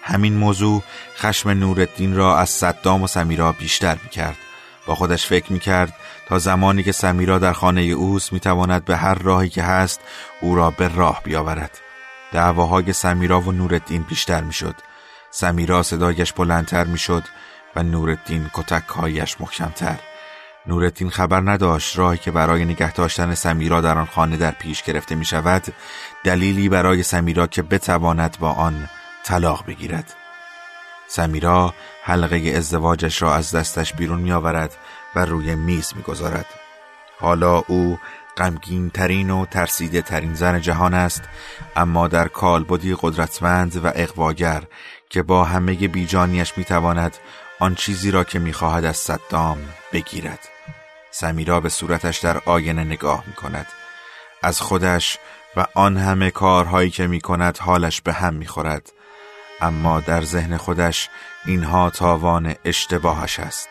همین 0.04 0.34
موضوع 0.34 0.84
خشم 1.18 1.50
نورالدین 1.50 2.16
را 2.16 2.40
از 2.40 2.50
صدام 2.50 3.04
و 3.04 3.08
سمیرا 3.08 3.52
بیشتر 3.52 3.98
می‌کرد. 4.04 4.38
با 4.86 4.96
خودش 4.96 5.28
فکر 5.28 5.54
می‌کرد 5.54 5.94
تا 6.28 6.40
زمانی 6.40 6.84
که 6.84 6.92
سمیرا 6.92 7.40
در 7.40 7.54
خانه 7.54 7.82
اوست 7.82 8.34
می‌تواند 8.34 8.86
به 8.86 8.98
هر 8.98 9.16
راهی 9.16 9.50
که 9.50 9.64
هست 9.64 10.02
او 10.42 10.56
را 10.56 10.72
به 10.72 10.88
راه 10.88 11.22
بیاورد 11.24 11.80
دعواهای 12.32 12.94
سمیرا 12.94 13.42
و 13.42 13.52
نورالدین 13.52 14.02
بیشتر 14.02 14.42
می‌شد 14.42 14.76
سمیرا 15.32 15.84
صدایش 15.84 16.34
بلندتر 16.34 16.84
می‌شد 16.84 17.24
و 17.76 17.84
نورالدین 17.84 18.50
کتکهایش 18.54 19.42
محکمتر 19.42 20.00
نورالدین 20.68 21.10
خبر 21.10 21.42
نداشت 21.52 21.98
راهی 21.98 22.18
که 22.18 22.32
برای 22.32 22.66
نگه 22.66 22.94
داشتن 22.94 23.36
سمیرا 23.36 23.82
در 23.82 23.98
آن 23.98 24.06
خانه 24.06 24.38
در 24.38 24.52
پیش 24.52 24.84
گرفته 24.84 25.16
می 25.16 25.26
شود 25.26 25.64
دلیلی 26.24 26.70
برای 26.70 27.04
سمیرا 27.04 27.48
که 27.48 27.62
بتواند 27.62 28.38
با 28.40 28.52
آن 28.52 28.90
طلاق 29.24 29.66
بگیرد 29.66 30.14
سمیرا 31.08 31.74
حلقه 32.04 32.54
ازدواجش 32.56 33.22
را 33.22 33.36
از 33.36 33.56
دستش 33.56 33.94
بیرون 33.94 34.20
می 34.20 34.32
آورد 34.32 34.76
و 35.16 35.26
روی 35.26 35.56
میز 35.56 35.94
می 35.96 36.02
گذارد. 36.02 36.46
حالا 37.20 37.64
او 37.68 38.00
غمگین 38.38 38.90
ترین 38.90 39.30
و 39.30 39.46
ترسیده 39.46 40.02
ترین 40.02 40.34
زن 40.34 40.62
جهان 40.62 40.94
است 40.94 41.24
اما 41.76 42.08
در 42.08 42.28
کالبدی 42.28 42.96
قدرتمند 43.02 43.86
و 43.86 43.92
اقواگر 43.96 44.64
که 45.10 45.24
با 45.24 45.44
همه 45.44 45.76
بیجانیش 45.76 46.58
می‌تواند 46.58 47.18
آن 47.60 47.76
چیزی 47.76 48.12
را 48.12 48.24
که 48.24 48.40
می‌خواهد 48.40 48.86
از 48.86 48.98
صدام 48.98 49.58
بگیرد 49.94 50.57
سمیرا 51.20 51.60
به 51.60 51.70
صورتش 51.70 52.18
در 52.18 52.38
آینه 52.46 52.84
نگاه 52.84 53.24
می 53.28 53.34
کند 53.34 53.68
از 54.44 54.62
خودش 54.62 55.18
و 55.56 55.66
آن 55.74 55.98
همه 55.98 56.32
کارهایی 56.32 56.90
که 56.90 57.08
می 57.08 57.22
کند 57.22 57.58
حالش 57.58 58.02
به 58.02 58.14
هم 58.14 58.34
می 58.34 58.48
خورد 58.48 58.92
اما 59.62 60.00
در 60.00 60.22
ذهن 60.22 60.58
خودش 60.58 61.10
اینها 61.46 61.90
تاوان 61.90 62.56
اشتباهش 62.66 63.40
است. 63.40 63.70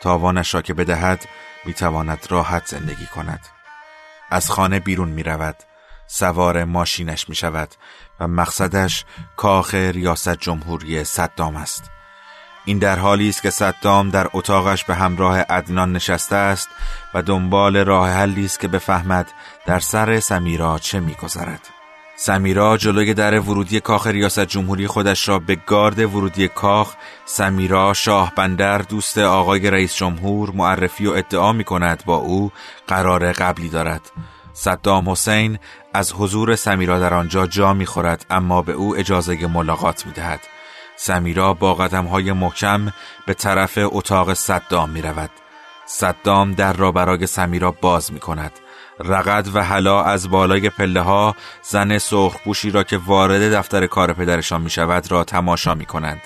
تاوانش 0.00 0.54
را 0.54 0.62
که 0.62 0.74
بدهد 0.74 1.28
می‌تواند 1.64 2.26
راحت 2.30 2.66
زندگی 2.66 3.06
کند. 3.06 3.40
از 4.30 4.50
خانه 4.50 4.80
بیرون 4.80 5.08
می 5.08 5.22
رود 5.22 5.56
سوار 6.06 6.64
ماشینش 6.64 7.28
می 7.28 7.34
شود 7.34 7.74
و 8.20 8.28
مقصدش 8.28 9.04
کاخ 9.36 9.74
ریاست 9.74 10.36
جمهوری 10.36 11.04
صدام 11.04 11.56
است. 11.56 11.90
این 12.70 12.78
در 12.78 12.98
حالی 12.98 13.28
است 13.28 13.42
که 13.42 13.50
صدام 13.50 14.10
در 14.10 14.26
اتاقش 14.32 14.84
به 14.84 14.94
همراه 14.94 15.38
عدنان 15.38 15.92
نشسته 15.92 16.36
است 16.36 16.68
و 17.14 17.22
دنبال 17.22 17.76
راه 17.76 18.10
حلی 18.10 18.44
است 18.44 18.60
که 18.60 18.68
بفهمد 18.68 19.32
در 19.66 19.78
سر 19.78 20.20
سمیرا 20.20 20.78
چه 20.78 21.00
میگذرد. 21.00 21.68
سمیرا 22.16 22.76
جلوی 22.76 23.14
در 23.14 23.40
ورودی 23.40 23.80
کاخ 23.80 24.06
ریاست 24.06 24.40
جمهوری 24.40 24.86
خودش 24.86 25.28
را 25.28 25.38
به 25.38 25.54
گارد 25.66 25.98
ورودی 25.98 26.48
کاخ 26.48 26.94
سمیرا 27.24 27.94
شاه 27.94 28.32
بندر 28.36 28.78
دوست 28.78 29.18
آقای 29.18 29.70
رئیس 29.70 29.96
جمهور 29.96 30.50
معرفی 30.54 31.06
و 31.06 31.12
ادعا 31.12 31.52
می 31.52 31.64
کند 31.64 32.02
با 32.06 32.16
او 32.16 32.52
قرار 32.86 33.32
قبلی 33.32 33.68
دارد. 33.68 34.10
صدام 34.52 35.10
حسین 35.10 35.58
از 35.94 36.12
حضور 36.12 36.56
سمیرا 36.56 36.98
در 36.98 37.14
آنجا 37.14 37.46
جا 37.46 37.74
می 37.74 37.86
خورد 37.86 38.26
اما 38.30 38.62
به 38.62 38.72
او 38.72 38.96
اجازه 38.96 39.46
ملاقات 39.46 40.06
می 40.06 40.12
دهد 40.12 40.40
سمیرا 41.02 41.54
با 41.54 41.74
قدم 41.74 42.04
های 42.04 42.32
محکم 42.32 42.92
به 43.26 43.34
طرف 43.34 43.78
اتاق 43.82 44.34
صدام 44.34 44.90
می 44.90 45.02
رود 45.02 45.30
صدام 45.86 46.52
در 46.52 46.72
را 46.72 46.92
برای 46.92 47.26
سمیرا 47.26 47.70
باز 47.70 48.12
می 48.12 48.20
کند 48.20 48.52
رقد 48.98 49.48
و 49.54 49.64
حلا 49.64 50.02
از 50.02 50.30
بالای 50.30 50.70
پله 50.70 51.00
ها 51.00 51.36
زن 51.62 51.98
سرخپوشی 51.98 52.70
را 52.70 52.82
که 52.82 52.96
وارد 52.96 53.54
دفتر 53.54 53.86
کار 53.86 54.12
پدرشان 54.12 54.60
می 54.60 54.70
شود 54.70 55.10
را 55.10 55.24
تماشا 55.24 55.74
می 55.74 55.86
کنند. 55.86 56.20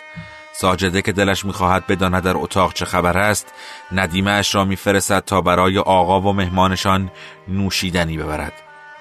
ساجده 0.53 1.03
که 1.03 1.13
دلش 1.13 1.45
می‌خواهد 1.45 1.87
بداند 1.87 2.23
در 2.23 2.37
اتاق 2.37 2.73
چه 2.73 2.85
خبر 2.85 3.19
است 3.19 3.53
ندیمه 3.93 4.31
اش 4.31 4.55
را 4.55 4.65
میفرستد 4.65 5.25
تا 5.27 5.41
برای 5.41 5.79
آقا 5.79 6.21
و 6.21 6.33
مهمانشان 6.33 7.11
نوشیدنی 7.49 8.19
ببرد. 8.19 8.53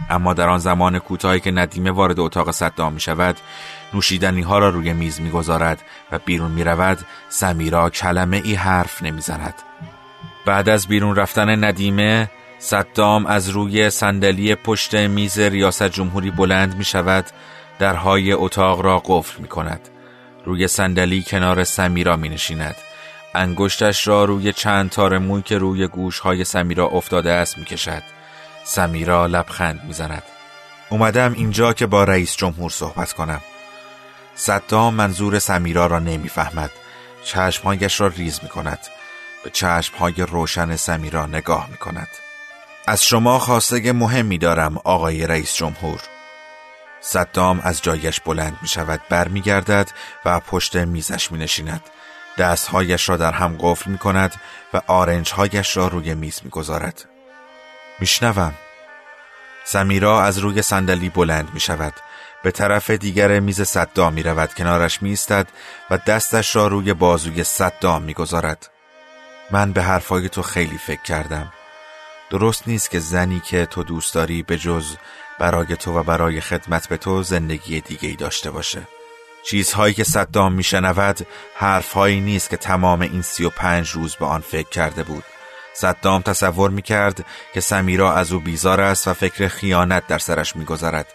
اما 0.09 0.33
در 0.33 0.49
آن 0.49 0.59
زمان 0.59 0.99
کوتاهی 0.99 1.39
که 1.39 1.51
ندیمه 1.51 1.91
وارد 1.91 2.19
اتاق 2.19 2.51
صدام 2.51 2.93
می 2.93 2.99
شود 2.99 3.37
نوشیدنی 3.93 4.41
ها 4.41 4.59
را 4.59 4.69
روی 4.69 4.93
میز 4.93 5.21
می‌گذارد 5.21 5.81
و 6.11 6.19
بیرون 6.19 6.51
می 6.51 6.63
رود 6.63 7.05
سمیرا 7.29 7.89
کلمه 7.89 8.41
ای 8.43 8.53
حرف 8.53 9.03
نمی‌زند. 9.03 9.53
بعد 10.45 10.69
از 10.69 10.87
بیرون 10.87 11.15
رفتن 11.15 11.63
ندیمه 11.63 12.29
صدام 12.59 13.25
از 13.25 13.49
روی 13.49 13.89
صندلی 13.89 14.55
پشت 14.55 14.95
میز 14.95 15.39
ریاست 15.39 15.83
جمهوری 15.83 16.31
بلند 16.31 16.75
می 16.75 16.83
شود 16.83 17.25
درهای 17.79 18.33
اتاق 18.33 18.81
را 18.81 19.01
قفل 19.05 19.41
می 19.41 19.47
کند 19.47 19.89
روی 20.45 20.67
صندلی 20.67 21.23
کنار 21.23 21.63
سمیرا 21.63 22.17
می 22.17 22.29
نشیند 22.29 22.75
انگشتش 23.35 24.07
را 24.07 24.25
روی 24.25 24.53
چند 24.53 24.89
تار 24.89 25.17
موی 25.17 25.41
که 25.41 25.57
روی 25.57 25.87
گوشهای 25.87 26.43
سمیرا 26.43 26.87
افتاده 26.87 27.31
است 27.31 27.57
می 27.57 27.65
کشد 27.65 28.03
سمیرا 28.63 29.27
لبخند 29.27 29.83
می 29.87 29.93
زند 29.93 30.23
اومدم 30.89 31.33
اینجا 31.33 31.73
که 31.73 31.85
با 31.85 32.03
رئیس 32.03 32.35
جمهور 32.35 32.69
صحبت 32.69 33.13
کنم. 33.13 33.41
صدام 34.35 34.93
منظور 34.93 35.39
سمیرا 35.39 35.87
را 35.87 35.99
نمی‌فهمد. 35.99 36.71
چشمهایش 37.23 38.01
را 38.01 38.07
ریز 38.07 38.39
می 38.43 38.49
کند 38.49 38.79
به 39.43 39.49
چشمهای 39.49 40.13
روشن 40.13 40.75
سمیرا 40.75 41.25
نگاه 41.25 41.69
می 41.71 41.77
کند 41.77 42.07
از 42.87 43.03
شما 43.03 43.39
خواسته 43.39 43.93
مهمی 43.93 44.37
دارم 44.37 44.77
آقای 44.77 45.27
رئیس 45.27 45.55
جمهور. 45.55 46.01
صدام 47.01 47.59
از 47.63 47.81
جایش 47.81 48.19
بلند 48.19 48.57
می 48.61 48.67
شود 48.67 49.01
بر 49.09 49.27
می 49.27 49.41
گردد 49.41 49.91
و 50.25 50.39
پشت 50.39 50.75
میزش 50.75 51.31
می 51.31 51.39
نشیند 51.39 51.81
دستهایش 52.37 53.09
را 53.09 53.17
در 53.17 53.31
هم 53.31 53.57
قفل 53.59 53.91
می 53.91 53.97
کند 53.97 54.35
و 54.73 54.81
آرنجهایش 54.87 55.77
را 55.77 55.87
روی 55.87 56.13
میز 56.13 56.39
می 56.43 56.49
گذارد 56.49 57.05
میشنوم. 57.99 58.53
سمیرا 59.65 60.23
از 60.23 60.37
روی 60.37 60.61
صندلی 60.61 61.09
بلند 61.09 61.49
می 61.53 61.59
شود 61.59 61.93
به 62.43 62.51
طرف 62.51 62.89
دیگر 62.89 63.39
میز 63.39 63.61
صدام 63.61 64.13
می 64.13 64.23
رود 64.23 64.53
کنارش 64.53 65.01
می 65.01 65.13
استد 65.13 65.47
و 65.89 65.97
دستش 65.97 66.55
را 66.55 66.67
روی 66.67 66.93
بازوی 66.93 67.43
صدام 67.43 68.03
می 68.03 68.13
گذارد. 68.13 68.69
من 69.51 69.71
به 69.71 69.83
حرفای 69.83 70.29
تو 70.29 70.41
خیلی 70.41 70.77
فکر 70.77 71.01
کردم. 71.01 71.53
درست 72.29 72.67
نیست 72.67 72.91
که 72.91 72.99
زنی 72.99 73.39
که 73.39 73.65
تو 73.65 73.83
دوست 73.83 74.13
داری 74.13 74.43
به 74.43 74.57
جز 74.57 74.95
برای 75.39 75.75
تو 75.75 75.99
و 75.99 76.03
برای 76.03 76.41
خدمت 76.41 76.87
به 76.87 76.97
تو 76.97 77.23
زندگی 77.23 77.81
دیگه 77.81 78.09
ای 78.09 78.15
داشته 78.15 78.51
باشه. 78.51 78.81
چیزهایی 79.45 79.93
که 79.93 80.03
صدام 80.03 80.53
میشنود 80.53 81.27
حرفهایی 81.55 82.21
نیست 82.21 82.49
که 82.49 82.57
تمام 82.57 83.01
این 83.01 83.21
سی 83.21 83.45
و 83.45 83.49
پنج 83.49 83.89
روز 83.89 84.15
به 84.15 84.25
آن 84.25 84.41
فکر 84.41 84.69
کرده 84.69 85.03
بود. 85.03 85.23
صدام 85.73 86.21
تصور 86.21 86.69
می‌کرد 86.69 87.25
که 87.53 87.61
سمیرا 87.61 88.13
از 88.13 88.31
او 88.31 88.39
بیزار 88.39 88.81
است 88.81 89.07
و 89.07 89.13
فکر 89.13 89.47
خیانت 89.47 90.07
در 90.07 90.19
سرش 90.19 90.55
میگذرد 90.55 91.13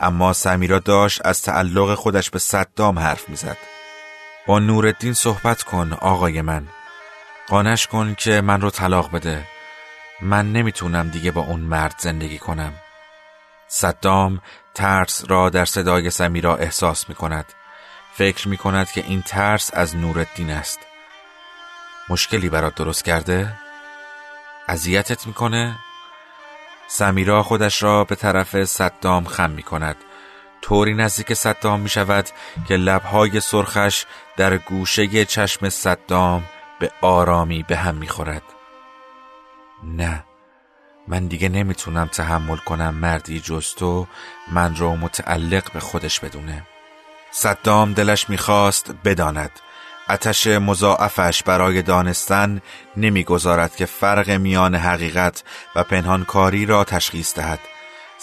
اما 0.00 0.32
سمیرا 0.32 0.78
داشت 0.78 1.20
از 1.24 1.42
تعلق 1.42 1.94
خودش 1.94 2.30
به 2.30 2.38
صدام 2.38 2.98
حرف 2.98 3.28
می‌زد. 3.28 3.56
با 4.46 4.58
نورالدین 4.58 5.12
صحبت 5.14 5.62
کن 5.62 5.92
آقای 5.92 6.42
من. 6.42 6.68
قانش 7.48 7.86
کن 7.86 8.14
که 8.14 8.40
من 8.40 8.60
رو 8.60 8.70
طلاق 8.70 9.10
بده. 9.10 9.46
من 10.20 10.52
نمی‌تونم 10.52 11.08
دیگه 11.08 11.30
با 11.30 11.40
اون 11.40 11.60
مرد 11.60 11.94
زندگی 11.98 12.38
کنم. 12.38 12.72
صدام 13.68 14.40
ترس 14.74 15.24
را 15.28 15.50
در 15.50 15.64
صدای 15.64 16.10
سمیرا 16.10 16.56
احساس 16.56 17.08
می 17.08 17.14
کند 17.14 17.44
فکر 18.14 18.48
می 18.48 18.56
کند 18.56 18.90
که 18.90 19.04
این 19.06 19.22
ترس 19.22 19.70
از 19.74 19.96
نورالدین 19.96 20.50
است. 20.50 20.78
مشکلی 22.08 22.48
برات 22.48 22.74
درست 22.74 23.04
کرده؟ 23.04 23.58
اذیتت 24.68 25.26
می‌کنه؟ 25.26 25.76
سمیرا 26.92 27.42
خودش 27.42 27.82
را 27.82 28.04
به 28.04 28.14
طرف 28.14 28.64
صدام 28.64 29.24
خم 29.24 29.50
می 29.50 29.62
کند 29.62 29.96
طوری 30.62 30.94
نزدیک 30.94 31.34
صدام 31.34 31.80
می 31.80 31.88
شود 31.88 32.28
که 32.68 32.76
لبهای 32.76 33.40
سرخش 33.40 34.04
در 34.36 34.56
گوشه 34.56 35.24
چشم 35.24 35.68
صدام 35.68 36.44
به 36.80 36.92
آرامی 37.00 37.62
به 37.62 37.76
هم 37.76 37.94
می 37.94 38.08
خورد. 38.08 38.42
نه 39.84 40.24
من 41.08 41.26
دیگه 41.26 41.48
نمی‌تونم 41.48 42.06
تحمل 42.06 42.56
کنم 42.56 42.94
مردی 42.94 43.40
جز 43.40 43.74
تو 43.74 44.06
من 44.52 44.76
رو 44.76 44.96
متعلق 44.96 45.72
به 45.72 45.80
خودش 45.80 46.20
بدونه. 46.20 46.66
صدام 47.30 47.92
دلش 47.92 48.30
می‌خواست 48.30 48.94
بداند. 49.04 49.50
اتش 50.10 50.46
مضاعفش 50.46 51.42
برای 51.42 51.82
دانستن 51.82 52.60
نمی‌گذارد 52.96 53.76
که 53.76 53.86
فرق 53.86 54.30
میان 54.30 54.74
حقیقت 54.74 55.42
و 55.76 55.84
پنهانکاری 55.84 56.66
را 56.66 56.84
تشخیص 56.84 57.34
دهد. 57.34 57.58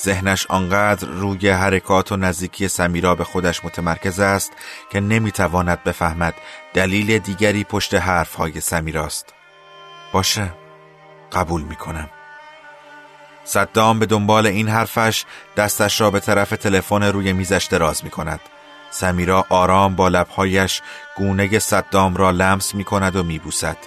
ذهنش 0.03 0.45
آنقدر 0.49 1.07
روی 1.07 1.49
حرکات 1.49 2.11
و 2.11 2.17
نزدیکی 2.17 2.67
سمیرا 2.67 3.15
به 3.15 3.23
خودش 3.23 3.65
متمرکز 3.65 4.19
است 4.19 4.51
که 4.91 4.99
نمی‌تواند 4.99 5.83
بفهمد 5.83 6.33
دلیل 6.73 7.19
دیگری 7.19 7.63
پشت 7.63 7.93
حرفهای 7.93 8.61
سمیراست. 8.61 9.33
باشه 10.11 10.53
قبول 11.31 11.61
می‌کنم. 11.61 12.09
صدام 13.43 13.99
به 13.99 14.05
دنبال 14.05 14.47
این 14.47 14.69
حرفش 14.69 15.25
دستش 15.57 16.01
را 16.01 16.11
به 16.11 16.19
طرف 16.19 16.49
تلفن 16.49 17.03
روی 17.03 17.33
میزش 17.33 17.67
دراز 17.71 18.03
می 18.03 18.09
کند. 18.09 18.39
سمیرا 18.91 19.45
آرام 19.49 19.95
با 19.95 20.07
لبهایش 20.07 20.81
گونه 21.17 21.59
صدام 21.59 22.15
را 22.15 22.31
لمس 22.31 22.75
می 22.75 22.83
کند 22.83 23.15
و 23.15 23.23
می 23.23 23.39
بوسد. 23.39 23.77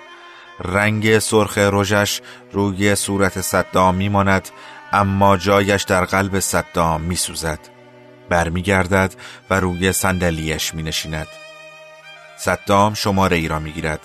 رنگ 0.64 1.18
سرخ 1.18 1.58
رژش 1.58 2.20
روی 2.52 2.94
صورت 2.94 3.40
صدام 3.40 3.94
می 3.94 4.08
ماند 4.08 4.48
اما 4.92 5.36
جایش 5.36 5.82
در 5.82 6.04
قلب 6.04 6.40
صدام 6.40 7.00
می 7.00 7.16
سوزد. 7.16 7.58
برمیگردد 8.28 9.14
و 9.50 9.60
روی 9.60 9.92
صندلیاش 9.92 10.74
می 10.74 10.82
نشیند. 10.82 11.26
صدام 12.38 12.94
شماره 12.94 13.36
ای 13.36 13.48
را 13.48 13.58
می 13.58 13.72
گیرد. 13.72 14.00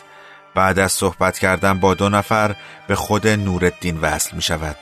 بعد 0.56 0.80
از 0.80 0.92
صحبت 0.92 1.40
کردن 1.40 1.80
با 1.80 1.94
دو 1.94 2.10
نفر 2.10 2.56
به 2.88 2.96
خود 2.96 3.28
نورالدین 3.28 3.98
وصل 4.02 4.36
می 4.36 4.42
شود. 4.42 4.78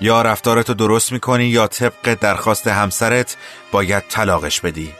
یا 0.00 0.22
رفتارتو 0.22 0.74
درست 0.74 1.12
می‌کنی 1.12 1.44
یا 1.44 1.66
طبق 1.66 2.14
درخواست 2.14 2.66
همسرت 2.66 3.36
باید 3.72 4.04
طلاقش 4.08 4.60
بدی 4.60 4.92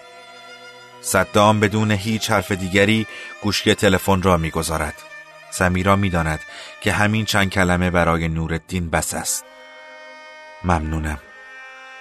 صدام 1.00 1.60
بدون 1.60 1.90
هیچ 1.90 2.30
حرف 2.30 2.52
دیگری 2.52 3.06
گوشی 3.42 3.74
تلفن 3.74 4.22
را 4.22 4.36
می‌گذارد. 4.36 4.94
سمیرا 5.50 5.96
می‌داند 5.96 6.40
که 6.80 6.92
همین 6.92 7.24
چند 7.24 7.50
کلمه 7.50 7.90
برای 7.90 8.28
نورالدین 8.28 8.90
بس 8.90 9.14
است. 9.14 9.44
ممنونم. 10.64 11.18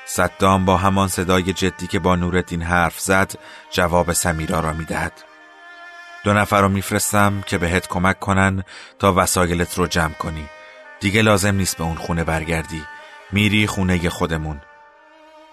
صدام 0.05 0.65
با 0.65 0.77
همان 0.77 1.07
صدای 1.07 1.53
جدی 1.53 1.87
که 1.87 1.99
با 1.99 2.15
نورالدین 2.15 2.61
حرف 2.61 2.99
زد 2.99 3.31
جواب 3.71 4.13
سمیرا 4.13 4.59
را 4.59 4.73
می‌دهد. 4.73 5.13
دو 6.23 6.33
نفر 6.33 6.61
رو 6.61 6.69
میفرستم 6.69 7.43
که 7.45 7.57
بهت 7.57 7.87
کمک 7.87 8.19
کنن 8.19 8.63
تا 8.99 9.13
وسایلت 9.17 9.77
رو 9.77 9.87
جمع 9.87 10.13
کنی. 10.13 10.49
دیگه 10.99 11.21
لازم 11.21 11.55
نیست 11.55 11.77
به 11.77 11.83
اون 11.83 11.95
خونه 11.95 12.23
برگردی. 12.23 12.83
میری 13.31 13.67
خونه 13.67 14.09
خودمون. 14.09 14.61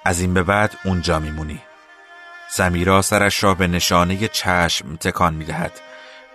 از 0.04 0.20
این 0.20 0.34
به 0.34 0.42
بعد 0.42 0.76
اونجا 0.84 1.18
میمونی. 1.18 1.62
سمیرا 2.50 3.02
سرش 3.02 3.44
را 3.44 3.54
به 3.54 3.66
نشانه 3.66 4.28
چشم 4.28 4.96
تکان 4.96 5.34
می‌دهد. 5.34 5.80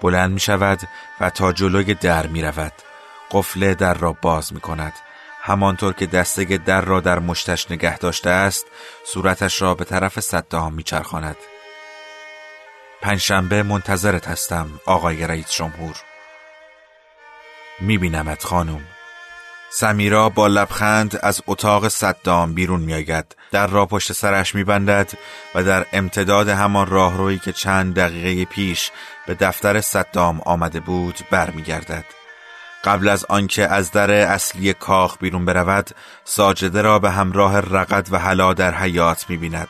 بلند 0.02 0.32
می‌شود 0.32 0.80
و 1.19 1.30
تا 1.30 1.52
جلوی 1.52 1.93
در 1.93 2.28
می‌رود. 2.28 2.74
قفل 3.32 3.74
در 3.74 3.93
را 3.93 4.13
باز 4.13 4.54
می‌کند. 4.54 4.93
همانطور 5.41 5.93
که 5.93 6.06
دسته 6.06 6.43
در 6.58 6.82
را 6.82 7.00
در 7.00 7.19
مشتش 7.19 7.71
نگه 7.71 7.97
داشته 7.97 8.30
است 8.30 8.65
صورتش 9.06 9.62
را 9.62 9.76
به 9.76 9.86
طرف 9.86 10.19
صدام 10.19 10.74
میچرخاند. 10.74 11.38
پنجشنبه 13.02 13.63
منتظرت 13.63 14.28
هستم 14.28 14.80
آقای 14.86 15.28
رئیس 15.28 15.52
جمهور. 15.52 15.95
میبینمت 17.80 18.43
خانم. 18.43 18.88
سمیرا 19.73 20.29
با 20.29 20.47
لبخند 20.47 21.19
از 21.23 21.41
اتاق 21.47 21.88
صدام 21.88 22.53
بیرون 22.53 22.79
میآید. 22.81 23.36
در 23.51 23.67
را 23.67 23.86
پشت 23.86 24.13
سرش 24.13 24.55
میبندد 24.55 25.12
و 25.55 25.63
در 25.63 25.86
امتداد 25.93 26.49
همان 26.49 26.88
راهرویی 26.88 27.39
که 27.39 27.51
چند 27.51 27.95
دقیقه 27.95 28.45
پیش 28.45 28.91
به 29.27 29.34
دفتر 29.34 29.81
صدام 29.81 30.41
آمده 30.41 30.79
بود 30.79 31.19
برمیگردد. 31.31 32.05
قبل 32.84 33.10
از 33.10 33.25
آنکه 33.25 33.67
از 33.67 33.91
در 33.91 34.12
اصلی 34.12 34.73
کاخ 34.73 35.17
بیرون 35.17 35.45
برود 35.45 35.89
ساجده 36.23 36.81
را 36.81 36.99
به 36.99 37.12
همراه 37.12 37.60
رقد 37.60 38.07
و 38.12 38.19
حلا 38.19 38.53
در 38.53 38.75
حیات 38.75 39.29
می‌بیند. 39.29 39.69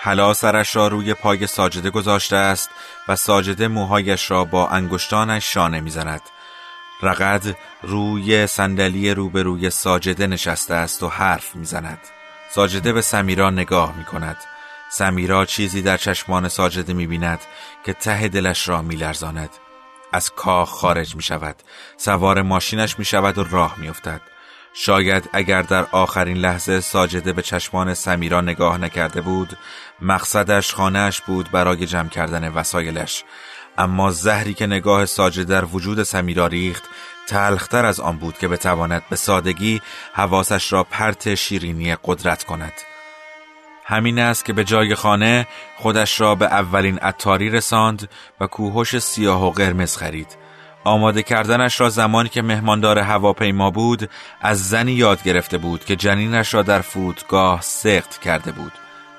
حلا 0.00 0.34
سرش 0.34 0.76
را 0.76 0.88
روی 0.88 1.14
پای 1.14 1.46
ساجده 1.46 1.90
گذاشته 1.90 2.36
است 2.36 2.70
و 3.08 3.16
ساجده 3.16 3.68
موهایش 3.68 4.30
را 4.30 4.44
با 4.44 4.68
انگشتانش 4.68 5.54
شانه 5.54 5.80
می‌زند. 5.80 6.22
رقد 7.02 7.56
روی 7.82 8.46
صندلی 8.46 9.14
روبروی 9.14 9.70
ساجده 9.70 10.26
نشسته 10.26 10.74
است 10.74 11.02
و 11.02 11.08
حرف 11.08 11.56
می‌زند 11.56 12.00
ساجده 12.50 12.92
به 12.92 13.00
سمیرا 13.00 13.50
نگاه 13.50 13.98
می 13.98 14.04
کند 14.04 14.36
سمیرا 14.90 15.44
چیزی 15.44 15.82
در 15.82 15.96
چشمان 15.96 16.48
ساجده 16.48 16.92
می 16.92 17.06
بیند 17.06 17.40
که 17.84 17.92
ته 17.92 18.28
دلش 18.28 18.68
را 18.68 18.82
می 18.82 18.96
لرزاند. 18.96 19.50
از 20.12 20.30
کاخ 20.30 20.70
خارج 20.70 21.16
می 21.16 21.22
شود 21.22 21.56
سوار 21.96 22.42
ماشینش 22.42 22.98
می 22.98 23.04
شود 23.04 23.38
و 23.38 23.44
راه 23.44 23.74
می 23.78 23.88
افتد. 23.88 24.20
شاید 24.72 25.30
اگر 25.32 25.62
در 25.62 25.86
آخرین 25.92 26.36
لحظه 26.36 26.80
ساجده 26.80 27.32
به 27.32 27.42
چشمان 27.42 27.94
سمیرا 27.94 28.40
نگاه 28.40 28.78
نکرده 28.78 29.20
بود 29.20 29.58
مقصدش 30.00 30.74
خانهش 30.74 31.20
بود 31.20 31.50
برای 31.50 31.86
جمع 31.86 32.08
کردن 32.08 32.48
وسایلش 32.48 33.24
اما 33.78 34.10
زهری 34.10 34.54
که 34.54 34.66
نگاه 34.66 35.06
ساجده 35.06 35.44
در 35.44 35.64
وجود 35.64 36.02
سمیرا 36.02 36.46
ریخت 36.46 36.84
تلختر 37.26 37.86
از 37.86 38.00
آن 38.00 38.16
بود 38.16 38.38
که 38.38 38.48
بتواند 38.48 39.02
به 39.10 39.16
سادگی 39.16 39.80
حواسش 40.12 40.72
را 40.72 40.84
پرت 40.84 41.34
شیرینی 41.34 41.96
قدرت 42.04 42.44
کند. 42.44 42.72
همین 43.84 44.18
است 44.18 44.44
که 44.44 44.52
به 44.52 44.64
جای 44.64 44.94
خانه 44.94 45.46
خودش 45.76 46.20
را 46.20 46.34
به 46.34 46.46
اولین 46.46 46.98
اتاری 47.02 47.50
رساند 47.50 48.08
و 48.40 48.46
کوهش 48.46 48.98
سیاه 48.98 49.46
و 49.46 49.50
قرمز 49.50 49.96
خرید. 49.96 50.36
آماده 50.84 51.22
کردنش 51.22 51.80
را 51.80 51.88
زمانی 51.88 52.28
که 52.28 52.42
مهماندار 52.42 52.98
هواپیما 52.98 53.70
بود 53.70 54.10
از 54.40 54.68
زنی 54.68 54.92
یاد 54.92 55.22
گرفته 55.22 55.58
بود 55.58 55.84
که 55.84 55.96
جنینش 55.96 56.54
را 56.54 56.62
در 56.62 56.80
فرودگاه 56.80 57.60
سخت 57.60 58.20
کرده 58.20 58.52
بود. 58.52 58.72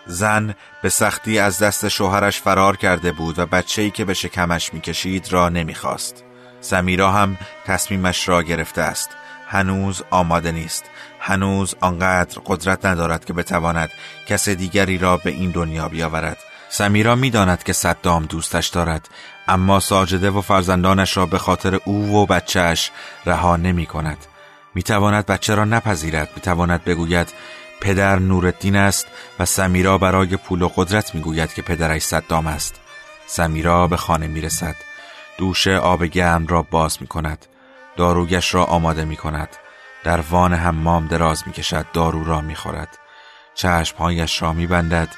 زن 0.10 0.56
به 0.82 0.90
سختی 0.90 1.40
از 1.40 1.60
دست 1.60 1.88
شوهرش 1.88 2.42
فرار 2.42 2.78
کرده 2.78 3.12
بود 3.12 3.40
و 3.40 3.46
بچه‌ای 3.46 3.92
که 3.92 4.06
به 4.06 4.14
شکمش 4.14 4.74
می‌کشید 4.74 5.34
را 5.34 5.50
نمی‌خواست. 5.50 6.24
سمیرا 6.62 7.12
هم 7.12 7.38
تصمیمش 7.66 8.28
را 8.30 8.44
گرفته 8.44 8.82
است. 8.82 9.10
هنوز 9.48 10.04
آماده 10.10 10.52
نیست. 10.52 10.84
هنوز 11.20 11.76
آنقدر 11.80 12.42
قدرت 12.46 12.86
ندارد 12.86 13.26
که 13.26 13.34
بتواند 13.34 13.90
کس 14.28 14.50
دیگری 14.50 14.98
را 14.98 15.18
به 15.18 15.30
این 15.30 15.52
دنیا 15.52 15.90
بیاورد. 15.90 16.38
سمیرا 16.70 17.16
می‌داند 17.16 17.64
که 17.64 17.74
صدام 17.74 18.26
دوستش 18.26 18.68
دارد 18.68 19.10
اما 19.48 19.80
ساجده 19.80 20.30
و 20.30 20.42
فرزندانش 20.42 21.18
را 21.18 21.26
به 21.26 21.38
خاطر 21.38 21.80
او 21.86 22.16
و 22.16 22.26
بچهش 22.26 22.92
رها 23.26 23.58
نمی 23.58 23.86
کند. 23.86 24.18
می 24.76 24.84
تواند 24.84 25.26
بچه 25.26 25.56
را 25.56 25.66
نپذیرد 25.66 26.30
می 26.36 26.42
تواند 26.42 26.84
بگوید 26.84 27.34
پدر 27.82 28.20
نورالدین 28.20 28.76
است 28.76 29.08
و 29.40 29.46
سمیرا 29.46 29.98
برای 29.98 30.38
پول 30.38 30.62
و 30.62 30.70
قدرت 30.76 31.16
می‌گوید 31.16 31.54
که 31.54 31.62
پدرش 31.62 32.02
صدام 32.02 32.48
است. 32.48 32.80
سمیرا 33.28 33.88
به 33.88 33.98
خانه 33.98 34.28
می‌رسد. 34.28 34.76
دوش 35.38 35.68
آب 35.68 36.04
گرم 36.04 36.48
را 36.48 36.62
باز 36.62 36.98
می 37.02 37.08
کند 37.08 37.46
داروگش 37.98 38.54
را 38.54 38.66
آماده 38.66 39.06
می 39.06 39.16
کند 39.16 39.50
در 40.04 40.20
وان 40.20 40.54
حمام 40.54 41.08
دراز 41.08 41.44
می 41.48 41.54
کشد 41.54 41.86
دارو 41.94 42.24
را 42.24 42.42
می 42.42 42.56
خورد 42.56 42.98
چشمهایش 43.56 44.42
را 44.42 44.54
می 44.54 44.68
بندد 44.68 45.10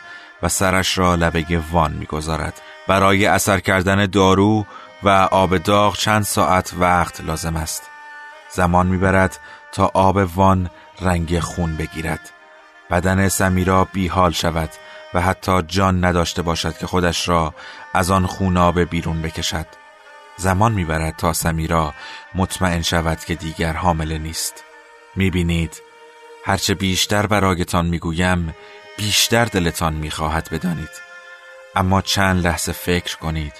و 0.43 0.50
سرش 0.50 0.97
را 0.97 1.15
لبه 1.15 1.62
وان 1.71 1.91
می 1.91 2.06
گذارد. 2.06 2.62
برای 2.88 3.26
اثر 3.26 3.60
کردن 3.60 4.06
دارو 4.06 4.65
و 5.04 5.10
آب 5.32 5.58
داغ 5.58 5.97
چند 5.97 6.24
ساعت 6.24 6.74
وقت 6.80 7.21
لازم 7.21 7.56
است. 7.56 7.84
زمان 8.50 8.88
می‌برد 8.88 9.39
تا 9.71 9.91
آب 9.93 10.30
وان 10.36 10.69
رنگ 11.02 11.39
خون 11.39 11.78
بگیرد. 11.78 12.30
بدن 12.91 13.30
سمیرا 13.30 13.86
بیحال 13.86 14.32
شود 14.32 14.69
و 15.13 15.21
حتی 15.21 15.62
جان 15.62 16.06
نداشته 16.06 16.41
باشد 16.41 16.77
که 16.77 16.88
خودش 16.88 17.30
را 17.30 17.54
از 17.93 18.12
آن 18.12 18.25
خوناب 18.25 18.80
بیرون 18.80 19.21
بکشد. 19.21 19.65
زمان 20.38 20.71
می‌برد 20.71 21.15
تا 21.15 21.34
سمیرا 21.34 21.93
مطمئن 22.36 22.82
شود 22.82 23.25
که 23.25 23.36
دیگر 23.36 23.73
حامله 23.73 24.17
نیست. 24.17 24.63
می‌بینید 25.15 25.82
هرچه 26.45 26.73
بیشتر 26.73 27.25
برایتان 27.25 27.86
می‌گویم 27.86 28.56
بیشتر 28.97 29.45
دلتان 29.45 29.93
می‌خواهد 29.93 30.49
بدانید. 30.51 31.12
اما 31.75 32.01
چند 32.01 32.47
لحظه 32.47 32.71
فکر 32.71 33.17
کنید. 33.17 33.54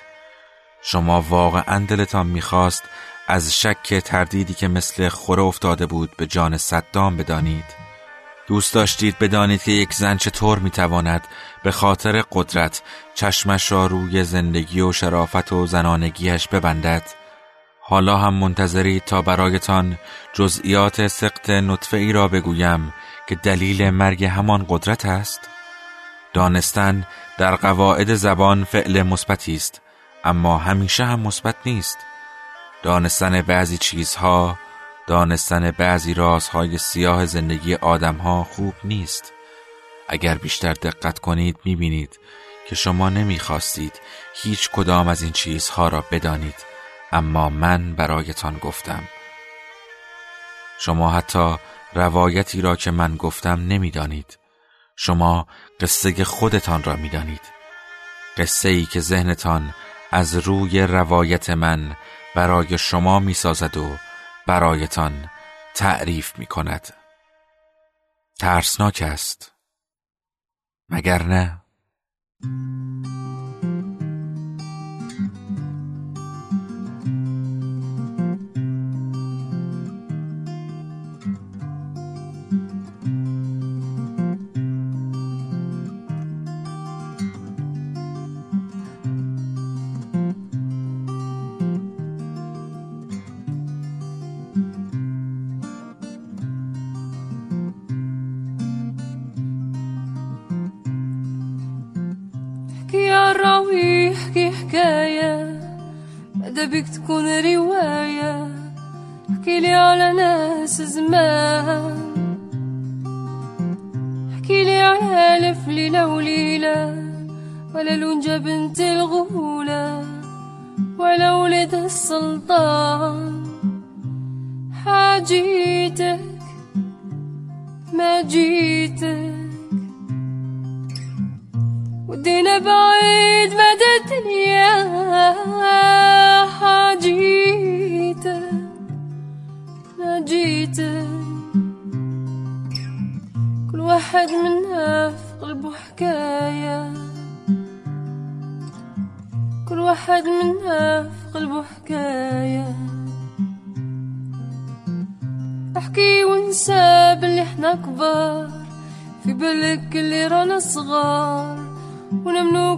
شما 0.82 1.22
واقعا 1.22 1.86
دلتان 1.86 2.28
می‌خواست 2.28 2.84
از 3.28 3.60
شک 3.60 3.94
تردیدی 3.94 4.54
که 4.54 4.68
مثل 4.68 5.10
خوره 5.10 5.42
افتاده 5.42 5.86
بود 5.86 6.12
به 6.18 6.28
جان 6.28 6.58
صدام 6.58 7.18
بدانید. 7.18 7.81
دوست 8.52 8.74
داشتید 8.74 9.20
بدانید 9.20 9.64
که 9.64 9.72
یک 9.72 9.94
زن 9.94 10.18
چطور 10.18 10.60
می‌تواند 10.60 11.28
به 11.64 11.72
خاطر 11.72 12.24
قدرت 12.32 12.82
چشمش 13.16 13.72
را 13.72 13.86
روی 13.86 14.24
زندگی 14.24 14.82
و 14.82 14.92
شرافت 14.92 15.52
و 15.52 15.68
زنانگیش 15.68 16.48
ببندد. 16.48 17.04
حالا 17.82 18.18
هم 18.18 18.34
منتظرید 18.34 19.04
تا 19.04 19.22
برایتان 19.22 19.98
جزئیات 20.34 21.08
سقط 21.08 21.50
نطفه 21.50 21.98
ای 21.98 22.12
را 22.12 22.28
بگویم 22.28 22.94
که 23.28 23.36
دلیل 23.36 23.90
مرگ 23.90 24.24
همان 24.24 24.66
قدرت 24.70 25.06
است. 25.06 25.50
دانستن 26.34 27.08
در 27.38 27.56
قواعد 27.56 28.14
زبان 28.16 28.64
فعل 28.64 29.02
مثبتی 29.04 29.56
است 29.56 29.82
اما 30.24 30.58
همیشه 30.58 31.06
هم 31.06 31.20
مثبت 31.20 31.56
نیست. 31.66 31.98
دانستن 32.84 33.42
بعضی 33.42 33.78
چیزها 33.78 34.58
دانستن 35.12 35.72
بعضی 35.72 36.14
رازهای 36.14 36.78
سیاه 36.78 37.26
زندگی 37.26 37.76
آدمها 37.76 38.44
خوب 38.44 38.74
نیست. 38.84 39.34
اگر 40.10 40.36
بیشتر 40.36 40.74
دقت 40.74 41.20
کنید 41.20 41.58
می‌بینید 41.66 42.20
که 42.68 42.76
شما 42.76 43.10
نمی‌خواستید 43.10 44.02
هیچ 44.36 44.70
کدام 44.70 45.08
از 45.08 45.22
این 45.22 45.32
چیزها 45.32 45.88
را 45.88 46.04
بدانید. 46.12 46.56
اما 47.12 47.50
من 47.50 47.96
برایتان 47.96 48.58
گفتم. 48.58 49.04
شما 50.80 51.12
حتی 51.12 51.56
روایتی 51.94 52.62
را 52.62 52.76
که 52.76 52.92
من 52.92 53.16
گفتم 53.16 53.68
نمی‌دانید. 53.68 54.38
شما 54.96 55.48
قصه 55.80 56.24
خودتان 56.24 56.84
را 56.84 56.96
می‌دانید. 56.96 57.42
قصه 58.38 58.70
ای 58.70 58.86
که 58.86 59.00
ذهنتان 59.00 59.74
از 60.12 60.36
روی 60.36 60.82
روایت 60.82 61.50
من 61.50 61.96
برای 62.36 62.78
شما 62.78 63.20
می‌سازد 63.20 63.78
و 63.78 63.98
برایتان 64.48 65.30
تعریف 65.76 66.40
می 66.40 66.46
کند 66.46 66.94
ترسناک 68.40 69.04
است 69.06 69.52
مگر 70.90 71.24
نه؟ 71.24 71.62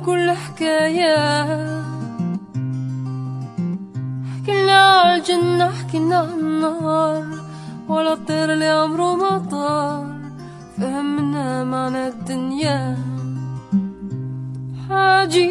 كل 0.06 0.32
حكاية. 0.32 1.18
حكينا 4.34 4.78
عالجنة 4.90 5.72
حكينا 5.72 6.18
عالنار 6.18 7.26
ولا 7.90 8.14
الطير 8.14 8.54
اللي 8.54 8.68
عمره 8.68 9.16
ما 9.16 9.38
طار. 9.52 10.06
فهمنا 10.78 11.64
معنى 11.64 12.08
الدنيا. 12.08 12.98
حاجيتك 14.90 15.44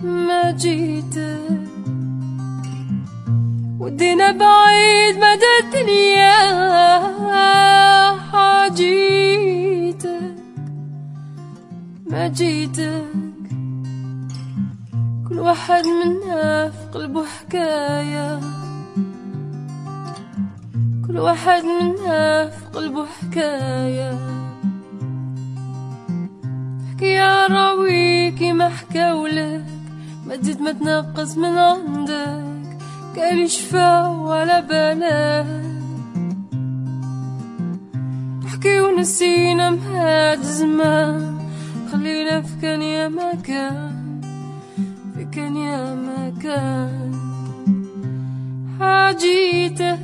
ما 0.00 0.50
جيتك 0.50 1.68
ودينا 3.80 4.30
بعيد 4.32 5.16
مدى 5.16 5.52
الدنيا. 5.62 6.32
حاجيتك 8.32 9.21
ما 12.12 12.28
جيتك. 12.28 13.04
واحد 15.30 15.84
منا 15.86 16.70
في 16.70 16.86
قلبه 16.92 17.24
حكاية. 17.24 18.40
كل 21.06 21.18
واحد 21.18 21.62
منا 21.64 22.48
في 22.48 22.64
قلبه 22.74 23.06
حكاية. 23.06 24.18
حكي 26.90 27.12
يا 27.12 27.46
راويكي 27.46 28.52
ما 28.52 28.68
حكاولك 28.68 29.64
ما 30.26 30.36
تزيد 30.36 30.60
ما 30.60 30.72
تنقص 30.72 31.36
من 31.36 31.58
عندك. 31.58 32.78
قال 33.16 33.50
شفا 33.50 34.06
ولا 34.08 34.60
بالك 34.60 35.46
حكي 38.46 38.80
ونسينا 38.80 39.70
مهاد 39.70 40.42
زمان 40.42 41.41
خلينا 41.92 42.40
في 42.42 42.52
كان 42.62 42.82
يا 42.82 43.08
مكان 43.08 44.20
في 45.14 45.24
كان 45.24 45.56
يا 45.56 45.94
مكان. 45.94 47.12
حاجيتك 48.80 49.98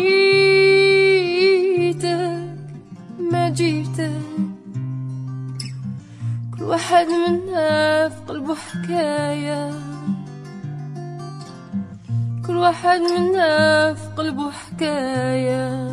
ما 3.31 3.49
جيتك. 3.49 4.21
كل 6.57 6.63
واحد 6.63 7.07
منا 7.07 8.09
في 8.09 8.21
قلبه 8.27 8.55
حكاية. 8.55 9.82
كل 12.53 12.59
واحد 12.59 12.99
منا 13.01 13.93
في 13.93 14.07
قلبه 14.17 14.51
حكاية. 14.51 15.92